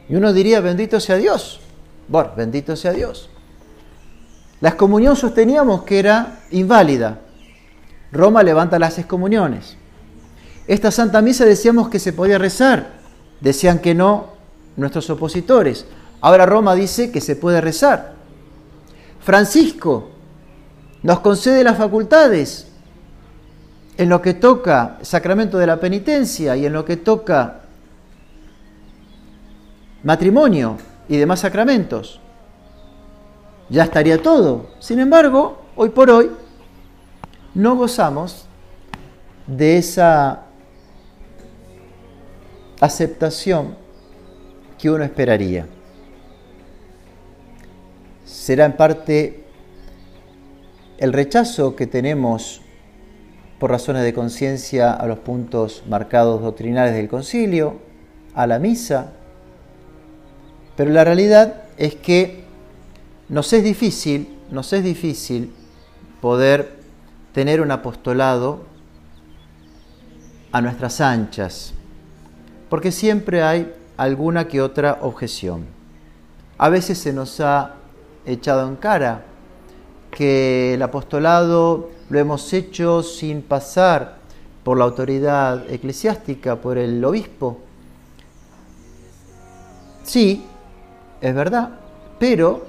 Y 0.09 0.15
uno 0.15 0.33
diría, 0.33 0.59
bendito 0.59 0.99
sea 0.99 1.15
Dios. 1.15 1.61
Bueno, 2.09 2.31
bendito 2.35 2.75
sea 2.75 2.91
Dios. 2.91 3.29
La 4.59 4.69
excomunión 4.69 5.15
sosteníamos 5.15 5.83
que 5.83 5.99
era 5.99 6.39
inválida. 6.51 7.19
Roma 8.11 8.43
levanta 8.43 8.77
las 8.77 8.99
excomuniones. 8.99 9.77
Esta 10.67 10.91
Santa 10.91 11.21
Misa 11.21 11.45
decíamos 11.45 11.87
que 11.87 11.99
se 11.99 12.11
podía 12.11 12.37
rezar. 12.37 12.91
Decían 13.39 13.79
que 13.79 13.95
no 13.95 14.33
nuestros 14.75 15.09
opositores. 15.09 15.85
Ahora 16.23 16.45
Roma 16.45 16.73
dice 16.73 17.11
que 17.11 17.19
se 17.19 17.35
puede 17.35 17.59
rezar. 17.59 18.13
Francisco 19.19 20.07
nos 21.01 21.19
concede 21.19 21.65
las 21.65 21.77
facultades 21.77 22.69
en 23.97 24.07
lo 24.07 24.21
que 24.21 24.33
toca 24.33 24.99
sacramento 25.01 25.57
de 25.57 25.67
la 25.67 25.81
penitencia 25.81 26.55
y 26.55 26.65
en 26.65 26.71
lo 26.71 26.85
que 26.85 26.95
toca 26.95 27.63
matrimonio 30.03 30.77
y 31.09 31.17
demás 31.17 31.41
sacramentos, 31.41 32.21
ya 33.67 33.83
estaría 33.83 34.21
todo. 34.21 34.67
Sin 34.79 34.99
embargo, 34.99 35.61
hoy 35.75 35.89
por 35.89 36.09
hoy 36.09 36.31
no 37.53 37.75
gozamos 37.75 38.45
de 39.45 39.77
esa 39.77 40.43
aceptación 42.79 43.75
que 44.77 44.89
uno 44.89 45.03
esperaría. 45.03 45.67
Será 48.43 48.65
en 48.65 48.73
parte 48.73 49.41
el 50.97 51.13
rechazo 51.13 51.77
que 51.77 51.87
tenemos 51.87 52.59
por 53.57 53.71
razones 53.71 54.03
de 54.03 54.13
conciencia 54.13 54.91
a 54.91 55.07
los 55.07 55.19
puntos 55.19 55.83
marcados 55.87 56.41
doctrinales 56.41 56.93
del 56.93 57.07
concilio, 57.07 57.77
a 58.35 58.45
la 58.45 58.59
misa, 58.59 59.13
pero 60.75 60.91
la 60.91 61.05
realidad 61.05 61.63
es 61.77 61.95
que 61.95 62.43
nos 63.29 63.53
es 63.53 63.63
difícil, 63.63 64.37
nos 64.51 64.73
es 64.73 64.83
difícil 64.83 65.53
poder 66.19 66.79
tener 67.31 67.61
un 67.61 67.71
apostolado 67.71 68.65
a 70.51 70.59
nuestras 70.59 70.99
anchas, 70.99 71.73
porque 72.69 72.91
siempre 72.91 73.41
hay 73.41 73.73
alguna 73.95 74.49
que 74.49 74.61
otra 74.61 74.97
objeción. 74.99 75.65
A 76.57 76.67
veces 76.67 76.97
se 76.97 77.13
nos 77.13 77.39
ha 77.39 77.75
echado 78.25 78.67
en 78.67 78.75
cara 78.75 79.25
que 80.11 80.75
el 80.75 80.81
apostolado 80.81 81.89
lo 82.09 82.19
hemos 82.19 82.53
hecho 82.53 83.03
sin 83.03 83.41
pasar 83.41 84.17
por 84.63 84.77
la 84.77 84.85
autoridad 84.85 85.69
eclesiástica, 85.69 86.55
por 86.57 86.77
el 86.77 87.03
obispo. 87.03 87.59
Sí, 90.03 90.45
es 91.21 91.33
verdad, 91.33 91.79
pero 92.19 92.65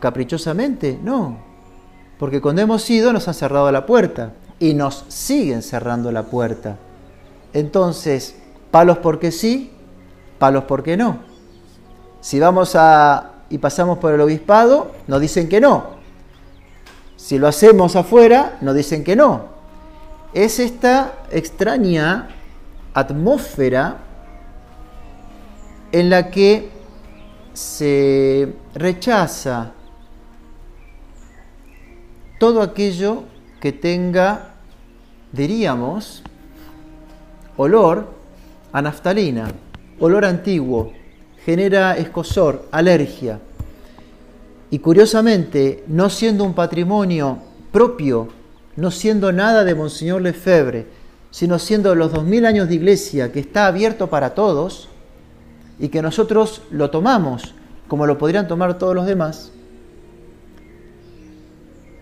caprichosamente 0.00 0.98
no, 1.02 1.38
porque 2.18 2.40
cuando 2.40 2.62
hemos 2.62 2.88
ido 2.88 3.12
nos 3.12 3.26
han 3.28 3.34
cerrado 3.34 3.70
la 3.72 3.86
puerta 3.86 4.32
y 4.58 4.74
nos 4.74 5.04
siguen 5.08 5.62
cerrando 5.62 6.12
la 6.12 6.24
puerta. 6.24 6.76
Entonces, 7.52 8.36
palos 8.70 8.98
porque 8.98 9.32
sí, 9.32 9.72
palos 10.38 10.64
porque 10.64 10.96
no. 10.96 11.18
Si 12.20 12.38
vamos 12.40 12.74
a 12.74 13.35
y 13.50 13.58
pasamos 13.58 13.98
por 13.98 14.12
el 14.12 14.20
obispado, 14.20 14.92
nos 15.06 15.20
dicen 15.20 15.48
que 15.48 15.60
no. 15.60 15.96
Si 17.16 17.38
lo 17.38 17.48
hacemos 17.48 17.96
afuera, 17.96 18.58
nos 18.60 18.74
dicen 18.74 19.04
que 19.04 19.16
no. 19.16 19.56
Es 20.34 20.58
esta 20.58 21.14
extraña 21.30 22.28
atmósfera 22.92 23.98
en 25.92 26.10
la 26.10 26.30
que 26.30 26.70
se 27.52 28.54
rechaza 28.74 29.72
todo 32.38 32.60
aquello 32.60 33.24
que 33.60 33.72
tenga, 33.72 34.50
diríamos, 35.32 36.22
olor 37.56 38.12
a 38.72 38.82
naftalina, 38.82 39.48
olor 39.98 40.24
antiguo, 40.26 40.92
genera 41.46 41.96
escosor, 41.96 42.66
alergia. 42.72 43.38
Y 44.68 44.80
curiosamente, 44.80 45.84
no 45.86 46.10
siendo 46.10 46.42
un 46.42 46.54
patrimonio 46.54 47.38
propio, 47.70 48.26
no 48.74 48.90
siendo 48.90 49.30
nada 49.30 49.62
de 49.62 49.76
Monseñor 49.76 50.22
Lefebvre, 50.22 50.88
sino 51.30 51.60
siendo 51.60 51.94
los 51.94 52.12
dos 52.12 52.24
mil 52.24 52.46
años 52.46 52.68
de 52.68 52.74
iglesia 52.74 53.30
que 53.30 53.38
está 53.38 53.68
abierto 53.68 54.08
para 54.08 54.34
todos 54.34 54.88
y 55.78 55.88
que 55.88 56.02
nosotros 56.02 56.62
lo 56.72 56.90
tomamos 56.90 57.54
como 57.86 58.06
lo 58.06 58.18
podrían 58.18 58.48
tomar 58.48 58.76
todos 58.78 58.96
los 58.96 59.06
demás, 59.06 59.52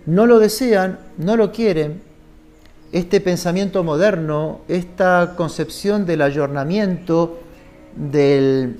no 0.06 0.24
lo 0.24 0.38
desean, 0.38 0.98
no 1.18 1.36
lo 1.36 1.52
quieren, 1.52 2.00
este 2.92 3.20
pensamiento 3.20 3.84
moderno, 3.84 4.60
esta 4.68 5.34
concepción 5.36 6.06
del 6.06 6.22
ayornamiento, 6.22 7.40
del, 7.94 8.78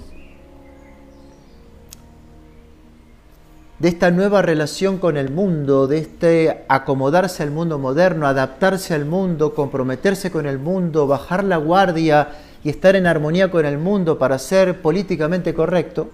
de 3.78 3.88
esta 3.88 4.10
nueva 4.10 4.42
relación 4.42 4.98
con 4.98 5.16
el 5.16 5.30
mundo, 5.30 5.86
de 5.86 5.98
este 5.98 6.64
acomodarse 6.68 7.42
al 7.42 7.50
mundo 7.50 7.78
moderno, 7.78 8.26
adaptarse 8.26 8.94
al 8.94 9.04
mundo, 9.04 9.54
comprometerse 9.54 10.30
con 10.30 10.46
el 10.46 10.58
mundo, 10.58 11.06
bajar 11.06 11.44
la 11.44 11.56
guardia 11.56 12.28
y 12.62 12.70
estar 12.70 12.96
en 12.96 13.06
armonía 13.06 13.50
con 13.50 13.66
el 13.66 13.78
mundo 13.78 14.18
para 14.18 14.38
ser 14.38 14.80
políticamente 14.80 15.54
correcto, 15.54 16.10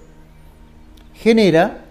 genera 1.14 1.84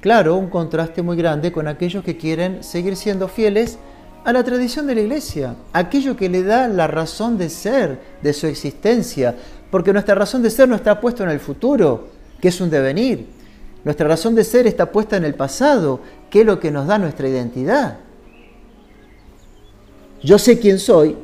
claro, 0.00 0.36
un 0.36 0.48
contraste 0.48 1.02
muy 1.02 1.16
grande 1.16 1.52
con 1.52 1.68
aquellos 1.68 2.02
que 2.02 2.16
quieren 2.16 2.64
seguir 2.64 2.96
siendo 2.96 3.28
fieles 3.28 3.78
a 4.24 4.32
la 4.32 4.44
tradición 4.44 4.86
de 4.86 4.94
la 4.94 5.00
iglesia, 5.02 5.54
aquello 5.72 6.16
que 6.16 6.28
le 6.28 6.42
da 6.42 6.68
la 6.68 6.86
razón 6.86 7.38
de 7.38 7.48
ser, 7.48 7.98
de 8.22 8.32
su 8.32 8.46
existencia, 8.46 9.34
porque 9.70 9.92
nuestra 9.92 10.14
razón 10.14 10.42
de 10.42 10.50
ser 10.50 10.68
no 10.68 10.76
está 10.76 11.00
puesta 11.00 11.24
en 11.24 11.30
el 11.30 11.40
futuro, 11.40 12.08
que 12.40 12.48
es 12.48 12.60
un 12.60 12.70
devenir. 12.70 13.39
Nuestra 13.84 14.08
razón 14.08 14.34
de 14.34 14.44
ser 14.44 14.66
está 14.66 14.92
puesta 14.92 15.16
en 15.16 15.24
el 15.24 15.34
pasado, 15.34 16.00
que 16.28 16.40
es 16.40 16.46
lo 16.46 16.60
que 16.60 16.70
nos 16.70 16.86
da 16.86 16.98
nuestra 16.98 17.28
identidad. 17.28 17.98
Yo 20.22 20.38
sé 20.38 20.58
quién 20.58 20.78
soy 20.78 21.16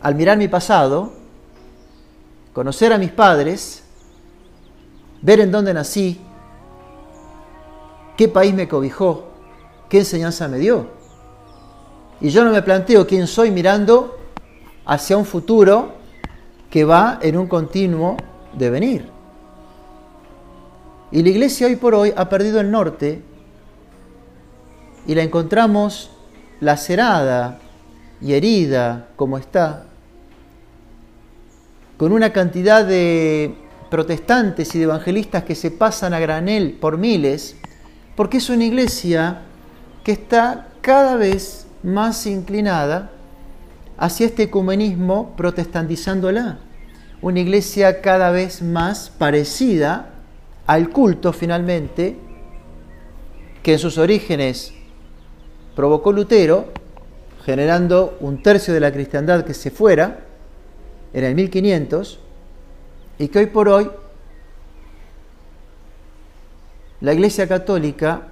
al 0.00 0.14
mirar 0.14 0.38
mi 0.38 0.48
pasado, 0.48 1.12
conocer 2.52 2.92
a 2.92 2.98
mis 2.98 3.10
padres, 3.10 3.82
ver 5.20 5.40
en 5.40 5.50
dónde 5.50 5.74
nací, 5.74 6.20
qué 8.16 8.28
país 8.28 8.54
me 8.54 8.66
cobijó, 8.66 9.26
qué 9.90 9.98
enseñanza 9.98 10.48
me 10.48 10.58
dio. 10.58 10.86
Y 12.20 12.30
yo 12.30 12.44
no 12.44 12.50
me 12.50 12.62
planteo 12.62 13.06
quién 13.06 13.26
soy 13.26 13.50
mirando 13.50 14.16
hacia 14.86 15.18
un 15.18 15.26
futuro 15.26 15.92
que 16.70 16.84
va 16.84 17.18
en 17.20 17.36
un 17.36 17.46
continuo 17.46 18.16
devenir. 18.54 19.15
Y 21.12 21.22
la 21.22 21.28
iglesia 21.28 21.68
hoy 21.68 21.76
por 21.76 21.94
hoy 21.94 22.12
ha 22.16 22.28
perdido 22.28 22.60
el 22.60 22.70
norte 22.70 23.22
y 25.06 25.14
la 25.14 25.22
encontramos 25.22 26.10
lacerada 26.60 27.60
y 28.20 28.32
herida 28.32 29.08
como 29.14 29.38
está, 29.38 29.84
con 31.96 32.12
una 32.12 32.32
cantidad 32.32 32.84
de 32.84 33.54
protestantes 33.90 34.74
y 34.74 34.78
de 34.78 34.84
evangelistas 34.84 35.44
que 35.44 35.54
se 35.54 35.70
pasan 35.70 36.12
a 36.12 36.18
granel 36.18 36.72
por 36.72 36.98
miles 36.98 37.56
porque 38.16 38.38
es 38.38 38.50
una 38.50 38.64
iglesia 38.64 39.42
que 40.02 40.12
está 40.12 40.68
cada 40.80 41.16
vez 41.16 41.66
más 41.82 42.26
inclinada 42.26 43.12
hacia 43.96 44.26
este 44.26 44.44
ecumenismo 44.44 45.36
protestantizándola. 45.36 46.58
Una 47.22 47.40
iglesia 47.40 48.00
cada 48.00 48.30
vez 48.30 48.60
más 48.60 49.10
parecida 49.10 50.15
al 50.66 50.90
culto 50.90 51.32
finalmente 51.32 52.16
que 53.62 53.74
en 53.74 53.78
sus 53.78 53.98
orígenes 53.98 54.72
provocó 55.74 56.12
Lutero, 56.12 56.66
generando 57.44 58.16
un 58.20 58.42
tercio 58.42 58.74
de 58.74 58.80
la 58.80 58.92
cristiandad 58.92 59.44
que 59.44 59.54
se 59.54 59.70
fuera 59.70 60.20
en 61.12 61.24
el 61.24 61.34
1500 61.34 62.18
y 63.18 63.28
que 63.28 63.38
hoy 63.38 63.46
por 63.46 63.68
hoy 63.68 63.90
la 67.00 67.12
Iglesia 67.12 67.46
Católica 67.46 68.28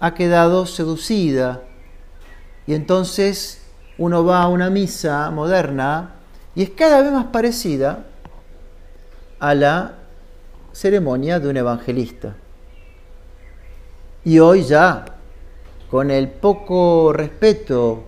ha 0.00 0.14
quedado 0.14 0.66
seducida. 0.66 1.62
Y 2.66 2.74
entonces 2.74 3.62
uno 3.96 4.24
va 4.24 4.42
a 4.42 4.48
una 4.48 4.70
misa 4.70 5.30
moderna 5.30 6.14
y 6.54 6.62
es 6.62 6.70
cada 6.70 7.02
vez 7.02 7.12
más 7.12 7.26
parecida 7.26 8.04
a 9.38 9.54
la 9.54 9.97
ceremonia 10.78 11.40
de 11.40 11.48
un 11.48 11.56
evangelista. 11.56 12.36
Y 14.24 14.38
hoy 14.38 14.62
ya, 14.62 15.06
con 15.90 16.12
el 16.12 16.28
poco 16.28 17.12
respeto, 17.12 18.04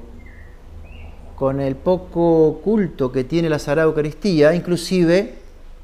con 1.35 1.61
el 1.61 1.75
poco 1.75 2.61
culto 2.63 3.11
que 3.11 3.25
tiene 3.25 3.49
la 3.49 3.59
Sagrada 3.59 3.89
Eucaristía, 3.89 4.55
inclusive 4.55 5.35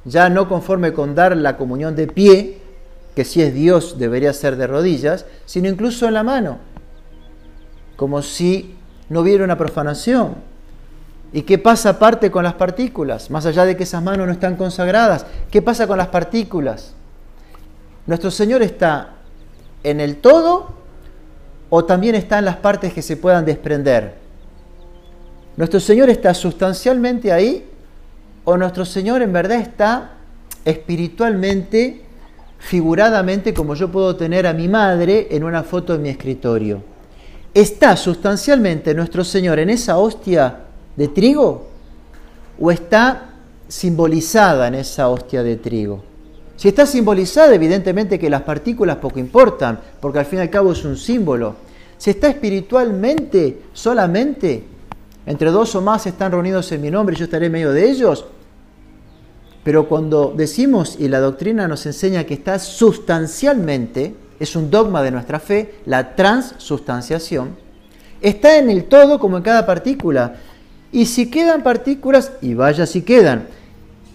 ya 0.04 0.28
no 0.28 0.48
conforme 0.48 0.92
con 0.92 1.16
dar 1.16 1.36
la 1.36 1.56
comunión 1.56 1.96
de 1.96 2.06
pie, 2.06 2.58
que 3.16 3.24
si 3.24 3.42
es 3.42 3.52
Dios 3.52 3.98
debería 3.98 4.32
ser 4.32 4.54
de 4.54 4.68
rodillas, 4.68 5.26
sino 5.44 5.68
incluso 5.68 6.06
en 6.06 6.14
la 6.14 6.22
mano, 6.22 6.58
como 7.96 8.22
si 8.22 8.76
no 9.08 9.22
hubiera 9.22 9.42
una 9.42 9.58
profanación. 9.58 10.36
¿Y 11.32 11.42
qué 11.42 11.58
pasa 11.58 11.90
aparte 11.90 12.30
con 12.30 12.44
las 12.44 12.54
partículas? 12.54 13.30
Más 13.30 13.46
allá 13.46 13.64
de 13.64 13.76
que 13.76 13.82
esas 13.82 14.02
manos 14.02 14.26
no 14.26 14.32
están 14.32 14.56
consagradas, 14.56 15.26
¿qué 15.50 15.60
pasa 15.60 15.86
con 15.86 15.98
las 15.98 16.08
partículas? 16.08 16.94
¿Nuestro 18.06 18.30
Señor 18.30 18.62
está 18.62 19.14
en 19.82 20.00
el 20.00 20.16
todo 20.16 20.74
o 21.68 21.84
también 21.84 22.14
está 22.14 22.38
en 22.38 22.44
las 22.44 22.56
partes 22.56 22.92
que 22.92 23.02
se 23.02 23.16
puedan 23.16 23.44
desprender? 23.44 24.14
¿Nuestro 25.56 25.80
Señor 25.80 26.10
está 26.10 26.32
sustancialmente 26.34 27.32
ahí 27.32 27.68
o 28.44 28.56
nuestro 28.56 28.84
Señor 28.84 29.22
en 29.22 29.32
verdad 29.32 29.58
está 29.58 30.12
espiritualmente 30.64 32.02
figuradamente 32.58 33.54
como 33.54 33.74
yo 33.74 33.90
puedo 33.90 34.16
tener 34.16 34.46
a 34.46 34.52
mi 34.52 34.68
madre 34.68 35.28
en 35.30 35.44
una 35.44 35.62
foto 35.62 35.94
en 35.94 36.02
mi 36.02 36.08
escritorio. 36.08 36.82
¿Está 37.54 37.96
sustancialmente 37.96 38.94
nuestro 38.94 39.24
Señor 39.24 39.58
en 39.58 39.70
esa 39.70 39.96
hostia 39.98 40.65
de 40.96 41.08
trigo 41.08 41.66
o 42.58 42.70
está 42.70 43.30
simbolizada 43.68 44.68
en 44.68 44.76
esa 44.76 45.08
hostia 45.08 45.42
de 45.42 45.56
trigo? 45.56 46.02
Si 46.56 46.68
está 46.68 46.86
simbolizada, 46.86 47.54
evidentemente 47.54 48.18
que 48.18 48.30
las 48.30 48.42
partículas 48.42 48.96
poco 48.96 49.18
importan, 49.18 49.78
porque 50.00 50.18
al 50.18 50.24
fin 50.24 50.38
y 50.38 50.42
al 50.42 50.50
cabo 50.50 50.72
es 50.72 50.84
un 50.84 50.96
símbolo. 50.96 51.54
Si 51.98 52.10
está 52.10 52.28
espiritualmente 52.28 53.62
solamente, 53.74 54.64
entre 55.26 55.50
dos 55.50 55.74
o 55.74 55.82
más 55.82 56.06
están 56.06 56.32
reunidos 56.32 56.72
en 56.72 56.80
mi 56.80 56.90
nombre 56.90 57.14
y 57.14 57.18
yo 57.18 57.24
estaré 57.24 57.46
en 57.46 57.52
medio 57.52 57.72
de 57.72 57.90
ellos, 57.90 58.24
pero 59.66 59.88
cuando 59.88 60.32
decimos, 60.34 60.96
y 60.98 61.08
la 61.08 61.18
doctrina 61.18 61.66
nos 61.66 61.84
enseña 61.86 62.24
que 62.24 62.34
está 62.34 62.58
sustancialmente, 62.58 64.14
es 64.38 64.54
un 64.54 64.70
dogma 64.70 65.02
de 65.02 65.10
nuestra 65.10 65.40
fe, 65.40 65.74
la 65.86 66.14
transustanciación, 66.14 67.56
está 68.20 68.58
en 68.58 68.70
el 68.70 68.84
todo 68.84 69.18
como 69.18 69.36
en 69.36 69.42
cada 69.42 69.66
partícula. 69.66 70.36
Y 70.96 71.04
si 71.04 71.28
quedan 71.30 71.62
partículas, 71.62 72.32
y 72.40 72.54
vaya 72.54 72.86
si 72.86 73.02
quedan, 73.02 73.48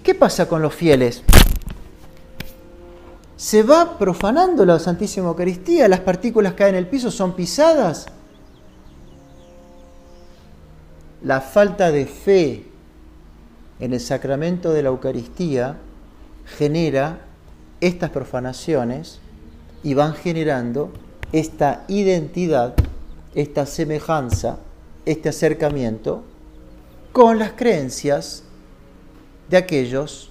¿qué 0.01 0.15
pasa 0.15 0.47
con 0.47 0.63
los 0.63 0.73
fieles? 0.73 1.21
Se 3.37 3.61
va 3.61 3.99
profanando 3.99 4.65
la 4.65 4.79
Santísima 4.79 5.27
Eucaristía, 5.27 5.87
las 5.87 5.99
partículas 5.99 6.55
caen 6.55 6.73
en 6.73 6.79
el 6.79 6.87
piso, 6.87 7.11
son 7.11 7.35
pisadas. 7.35 8.07
La 11.21 11.39
falta 11.39 11.91
de 11.91 12.07
fe 12.07 12.65
en 13.79 13.93
el 13.93 13.99
sacramento 13.99 14.73
de 14.73 14.81
la 14.81 14.89
Eucaristía 14.89 15.77
genera 16.57 17.19
estas 17.79 18.09
profanaciones 18.09 19.19
y 19.83 19.93
van 19.93 20.15
generando 20.15 20.91
esta 21.31 21.83
identidad, 21.87 22.73
esta 23.35 23.67
semejanza, 23.67 24.57
este 25.05 25.29
acercamiento 25.29 26.23
con 27.11 27.39
las 27.39 27.51
creencias 27.53 28.43
de 29.49 29.57
aquellos 29.57 30.29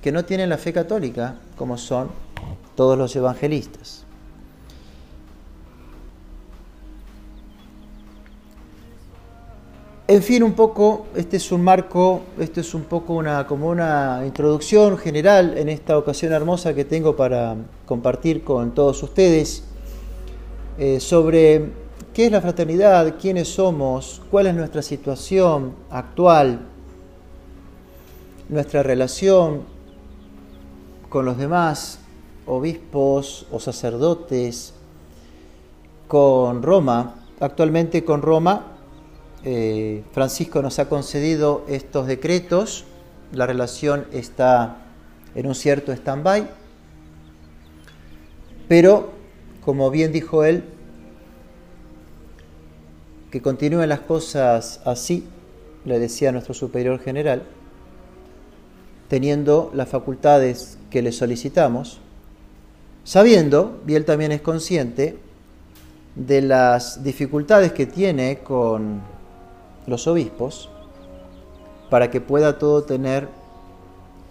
que 0.00 0.12
no 0.12 0.24
tienen 0.24 0.48
la 0.48 0.58
fe 0.58 0.72
católica, 0.72 1.36
como 1.56 1.76
son 1.76 2.08
todos 2.74 2.96
los 2.96 3.14
evangelistas. 3.16 4.04
En 10.06 10.24
fin, 10.24 10.42
un 10.42 10.54
poco, 10.54 11.06
este 11.14 11.36
es 11.36 11.52
un 11.52 11.62
marco, 11.62 12.22
esto 12.40 12.60
es 12.60 12.74
un 12.74 12.82
poco 12.82 13.14
una, 13.14 13.46
como 13.46 13.68
una 13.68 14.22
introducción 14.26 14.98
general 14.98 15.56
en 15.56 15.68
esta 15.68 15.96
ocasión 15.96 16.32
hermosa 16.32 16.74
que 16.74 16.84
tengo 16.84 17.14
para 17.14 17.54
compartir 17.86 18.42
con 18.42 18.74
todos 18.74 19.00
ustedes 19.04 19.62
eh, 20.78 20.98
sobre 20.98 21.70
qué 22.20 22.24
¿Qué 22.24 22.26
es 22.26 22.32
la 22.32 22.42
fraternidad? 22.42 23.14
¿Quiénes 23.18 23.48
somos? 23.48 24.20
¿Cuál 24.30 24.48
es 24.48 24.54
nuestra 24.54 24.82
situación 24.82 25.74
actual? 25.88 26.60
Nuestra 28.50 28.82
relación 28.82 29.62
con 31.08 31.24
los 31.24 31.38
demás 31.38 31.98
obispos 32.44 33.46
o 33.50 33.58
sacerdotes, 33.58 34.74
con 36.08 36.62
Roma. 36.62 37.24
Actualmente 37.40 38.04
con 38.04 38.20
Roma, 38.20 38.66
eh, 39.42 40.04
Francisco 40.12 40.60
nos 40.60 40.78
ha 40.78 40.90
concedido 40.90 41.64
estos 41.68 42.06
decretos, 42.06 42.84
la 43.32 43.46
relación 43.46 44.04
está 44.12 44.76
en 45.34 45.46
un 45.46 45.54
cierto 45.54 45.90
stand-by, 45.90 46.50
pero 48.68 49.08
como 49.64 49.90
bien 49.90 50.12
dijo 50.12 50.44
él, 50.44 50.64
que 53.30 53.40
continúen 53.40 53.88
las 53.88 54.00
cosas 54.00 54.80
así, 54.84 55.24
le 55.84 55.98
decía 55.98 56.32
nuestro 56.32 56.54
superior 56.54 56.98
general, 57.00 57.44
teniendo 59.08 59.70
las 59.74 59.88
facultades 59.88 60.78
que 60.90 61.02
le 61.02 61.12
solicitamos, 61.12 62.00
sabiendo, 63.04 63.80
y 63.86 63.94
él 63.94 64.04
también 64.04 64.32
es 64.32 64.40
consciente, 64.40 65.18
de 66.14 66.42
las 66.42 67.04
dificultades 67.04 67.72
que 67.72 67.86
tiene 67.86 68.38
con 68.38 69.00
los 69.86 70.06
obispos 70.06 70.68
para 71.88 72.10
que 72.10 72.20
pueda 72.20 72.58
todo 72.58 72.82
tener 72.82 73.28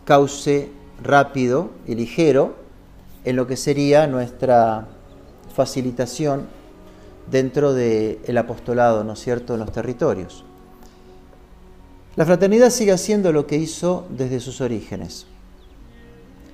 cauce 0.06 0.70
rápido 1.02 1.70
y 1.88 1.96
ligero 1.96 2.56
en 3.24 3.36
lo 3.36 3.48
que 3.48 3.58
sería 3.58 4.08
nuestra 4.08 4.88
facilitación 5.54 6.48
dentro 7.32 7.74
del 7.74 8.38
apostolado, 8.38 9.04
¿no 9.04 9.14
es 9.14 9.20
cierto?, 9.20 9.54
en 9.54 9.60
los 9.60 9.72
territorios. 9.72 10.44
La 12.16 12.26
fraternidad 12.26 12.70
sigue 12.70 12.92
haciendo 12.92 13.32
lo 13.32 13.48
que 13.48 13.56
hizo 13.56 14.06
desde 14.10 14.40
sus 14.40 14.62
orígenes. 14.62 15.26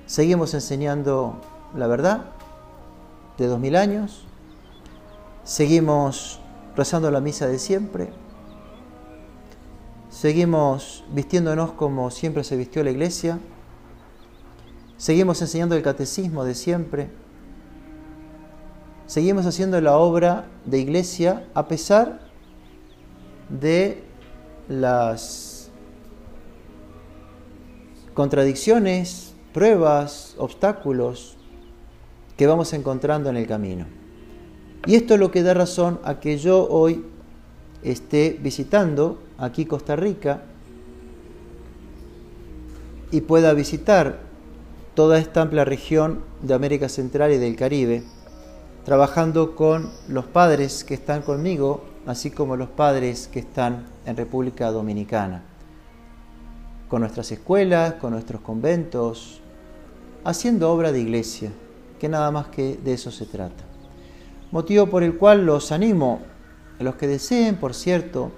Seguimos 0.06 0.54
enseñando 0.54 1.40
la 1.74 1.86
verdad 1.86 2.26
de 3.38 3.46
dos 3.46 3.58
mil 3.58 3.74
años, 3.74 4.24
seguimos 5.44 6.40
rezando 6.76 7.10
la 7.10 7.20
misa 7.20 7.48
de 7.48 7.58
siempre, 7.58 8.10
seguimos 10.10 11.04
vistiéndonos 11.12 11.72
como 11.72 12.10
siempre 12.10 12.44
se 12.44 12.56
vistió 12.56 12.84
la 12.84 12.90
iglesia, 12.90 13.40
seguimos 14.96 15.42
enseñando 15.42 15.74
el 15.74 15.82
catecismo 15.82 16.44
de 16.44 16.54
siempre, 16.54 17.10
seguimos 19.06 19.46
haciendo 19.46 19.80
la 19.80 19.96
obra 19.96 20.46
de 20.64 20.78
iglesia 20.78 21.46
a 21.54 21.68
pesar 21.68 22.20
de 23.48 24.02
las 24.68 25.70
contradicciones, 28.14 29.34
pruebas, 29.52 30.34
obstáculos 30.38 31.36
que 32.36 32.46
vamos 32.46 32.72
encontrando 32.72 33.30
en 33.30 33.36
el 33.36 33.46
camino. 33.46 33.86
Y 34.86 34.94
esto 34.94 35.14
es 35.14 35.20
lo 35.20 35.30
que 35.30 35.42
da 35.42 35.54
razón 35.54 36.00
a 36.04 36.20
que 36.20 36.38
yo 36.38 36.66
hoy 36.68 37.04
esté 37.82 38.38
visitando 38.40 39.22
aquí 39.38 39.64
Costa 39.64 39.96
Rica 39.96 40.42
y 43.10 43.20
pueda 43.20 43.52
visitar 43.52 44.20
toda 44.94 45.18
esta 45.18 45.42
amplia 45.42 45.64
región 45.64 46.22
de 46.42 46.54
América 46.54 46.88
Central 46.88 47.32
y 47.32 47.38
del 47.38 47.54
Caribe 47.54 48.02
trabajando 48.86 49.56
con 49.56 49.90
los 50.06 50.26
padres 50.26 50.84
que 50.84 50.94
están 50.94 51.22
conmigo, 51.22 51.82
así 52.06 52.30
como 52.30 52.54
los 52.54 52.68
padres 52.68 53.26
que 53.26 53.40
están 53.40 53.84
en 54.06 54.16
República 54.16 54.70
Dominicana, 54.70 55.42
con 56.86 57.00
nuestras 57.00 57.32
escuelas, 57.32 57.94
con 57.94 58.12
nuestros 58.12 58.42
conventos, 58.42 59.40
haciendo 60.22 60.70
obra 60.70 60.92
de 60.92 61.00
iglesia, 61.00 61.50
que 61.98 62.08
nada 62.08 62.30
más 62.30 62.46
que 62.46 62.76
de 62.76 62.92
eso 62.92 63.10
se 63.10 63.26
trata. 63.26 63.64
Motivo 64.52 64.86
por 64.86 65.02
el 65.02 65.16
cual 65.16 65.44
los 65.44 65.72
animo, 65.72 66.20
a 66.78 66.84
los 66.84 66.94
que 66.94 67.08
deseen, 67.08 67.56
por 67.56 67.74
cierto, 67.74 68.30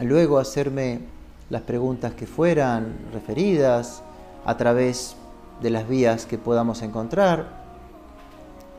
luego 0.00 0.38
hacerme 0.38 1.00
las 1.50 1.60
preguntas 1.60 2.14
que 2.14 2.26
fueran 2.26 2.94
referidas 3.12 4.02
a 4.46 4.56
través 4.56 5.14
de 5.60 5.68
las 5.68 5.86
vías 5.86 6.24
que 6.24 6.38
podamos 6.38 6.80
encontrar, 6.80 7.61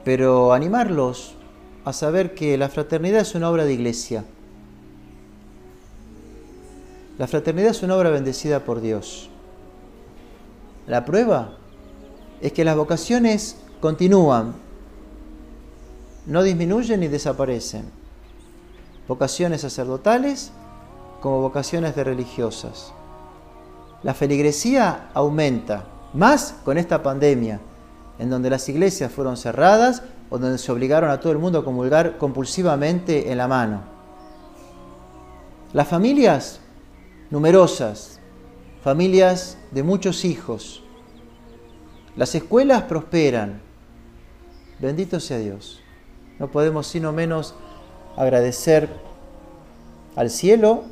pero 0.04 0.54
animarlos 0.54 1.36
a 1.86 1.94
saber 1.94 2.34
que 2.34 2.58
la 2.58 2.70
fraternidad 2.70 3.22
es 3.22 3.36
una 3.36 3.50
obra 3.50 3.66
de 3.66 3.74
iglesia. 3.74 4.26
La 7.18 7.28
fraternidad 7.28 7.72
es 7.72 7.84
una 7.84 7.96
obra 7.96 8.10
bendecida 8.10 8.62
por 8.62 8.82
Dios. 8.82 9.30
La 10.88 11.06
prueba 11.06 11.58
es 12.42 12.52
que 12.52 12.66
las 12.66 12.76
vocaciones 12.76 13.58
continúan, 13.80 14.56
no 16.26 16.44
disminuyen 16.44 17.02
ni 17.02 17.08
desaparecen. 17.08 17.86
Vocaciones 19.08 19.62
sacerdotales 19.62 20.52
como 21.22 21.42
vocaciones 21.42 21.96
de 21.96 22.04
religiosas. 22.04 22.94
La 24.02 24.14
feligresía 24.14 25.10
aumenta, 25.14 25.86
más 26.14 26.56
con 26.66 26.78
esta 26.78 27.04
pandemia 27.04 27.60
en 28.20 28.30
donde 28.30 28.50
las 28.50 28.68
iglesias 28.70 29.12
fueron 29.12 29.38
cerradas 29.38 30.04
o 30.30 30.38
donde 30.38 30.58
se 30.58 30.72
obligaron 30.72 31.10
a 31.10 31.20
todo 31.20 31.32
el 31.32 31.40
mundo 31.40 31.60
a 31.60 31.66
comulgar 31.66 32.18
compulsivamente 32.18 33.32
en 33.32 33.38
la 33.38 33.48
mano. 33.48 33.82
Las 35.74 35.88
familias 35.88 36.60
numerosas, 37.30 38.20
familias 38.84 39.58
de 39.72 39.82
muchos 39.82 40.24
hijos. 40.26 40.84
Las 42.16 42.36
escuelas 42.36 42.84
prosperan. 42.84 43.62
Bendito 44.80 45.20
sea 45.20 45.40
Dios. 45.40 45.82
No 46.38 46.52
podemos 46.52 46.86
sino 46.86 47.12
menos 47.12 47.56
agradecer 48.18 48.90
al 50.16 50.30
cielo 50.30 50.84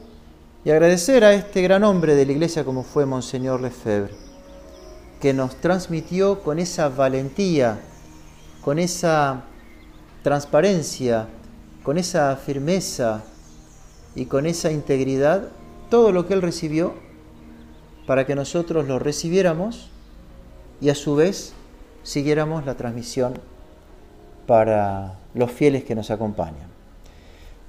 y 0.66 0.72
agradecer 0.72 1.24
a 1.24 1.34
este 1.34 1.62
gran 1.62 1.84
hombre 1.84 2.16
de 2.16 2.26
la 2.26 2.32
iglesia 2.32 2.66
como 2.66 2.84
fue 2.84 3.06
Monseñor 3.06 3.62
Lefebvre 3.62 4.31
que 5.22 5.34
nos 5.34 5.56
transmitió 5.58 6.42
con 6.42 6.58
esa 6.58 6.90
valentía, 6.90 7.80
con 8.64 8.80
esa 8.80 9.44
transparencia, 10.24 11.28
con 11.84 11.98
esa 12.00 12.36
firmeza 12.36 13.24
y 14.16 14.26
con 14.26 14.48
esa 14.48 14.72
integridad 14.72 15.50
todo 15.90 16.12
lo 16.12 16.28
que 16.28 16.34
Él 16.34 16.42
recibió 16.42 16.96
para 18.08 18.26
que 18.26 18.34
nosotros 18.34 18.88
lo 18.88 18.98
recibiéramos 18.98 19.92
y 20.82 20.90
a 20.90 20.96
su 20.96 21.16
vez 21.16 21.54
siguiéramos 22.02 22.66
la 22.66 22.76
transmisión 22.76 23.40
para 24.48 25.20
los 25.36 25.52
fieles 25.52 25.84
que 25.84 25.94
nos 25.94 26.10
acompañan. 26.10 26.68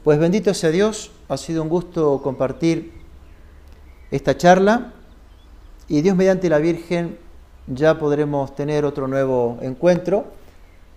Pues 0.05 0.19
bendito 0.19 0.55
sea 0.55 0.71
Dios, 0.71 1.13
ha 1.29 1.37
sido 1.37 1.63
un 1.63 1.69
gusto 1.69 2.23
compartir 2.23 2.93
esta 4.11 4.37
charla 4.37 4.95
y 5.87 6.01
Dios 6.01 6.17
mediante 6.17 6.49
la 6.49 6.59
Virgen 6.59 7.19
ya 7.67 7.99
podremos 7.99 8.55
tener 8.55 8.85
otro 8.85 9.09
nuevo 9.09 9.59
encuentro. 9.63 10.25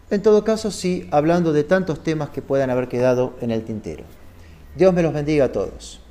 En 0.09 0.22
todo 0.22 0.43
caso, 0.43 0.72
sí, 0.72 1.07
hablando 1.11 1.53
de 1.53 1.63
tantos 1.63 2.03
temas 2.03 2.30
que 2.30 2.41
puedan 2.41 2.70
haber 2.70 2.88
quedado 2.88 3.34
en 3.41 3.51
el 3.51 3.63
tintero. 3.63 4.03
Dios 4.76 4.93
me 4.93 5.01
los 5.01 5.13
bendiga 5.13 5.45
a 5.45 5.51
todos. 5.51 6.01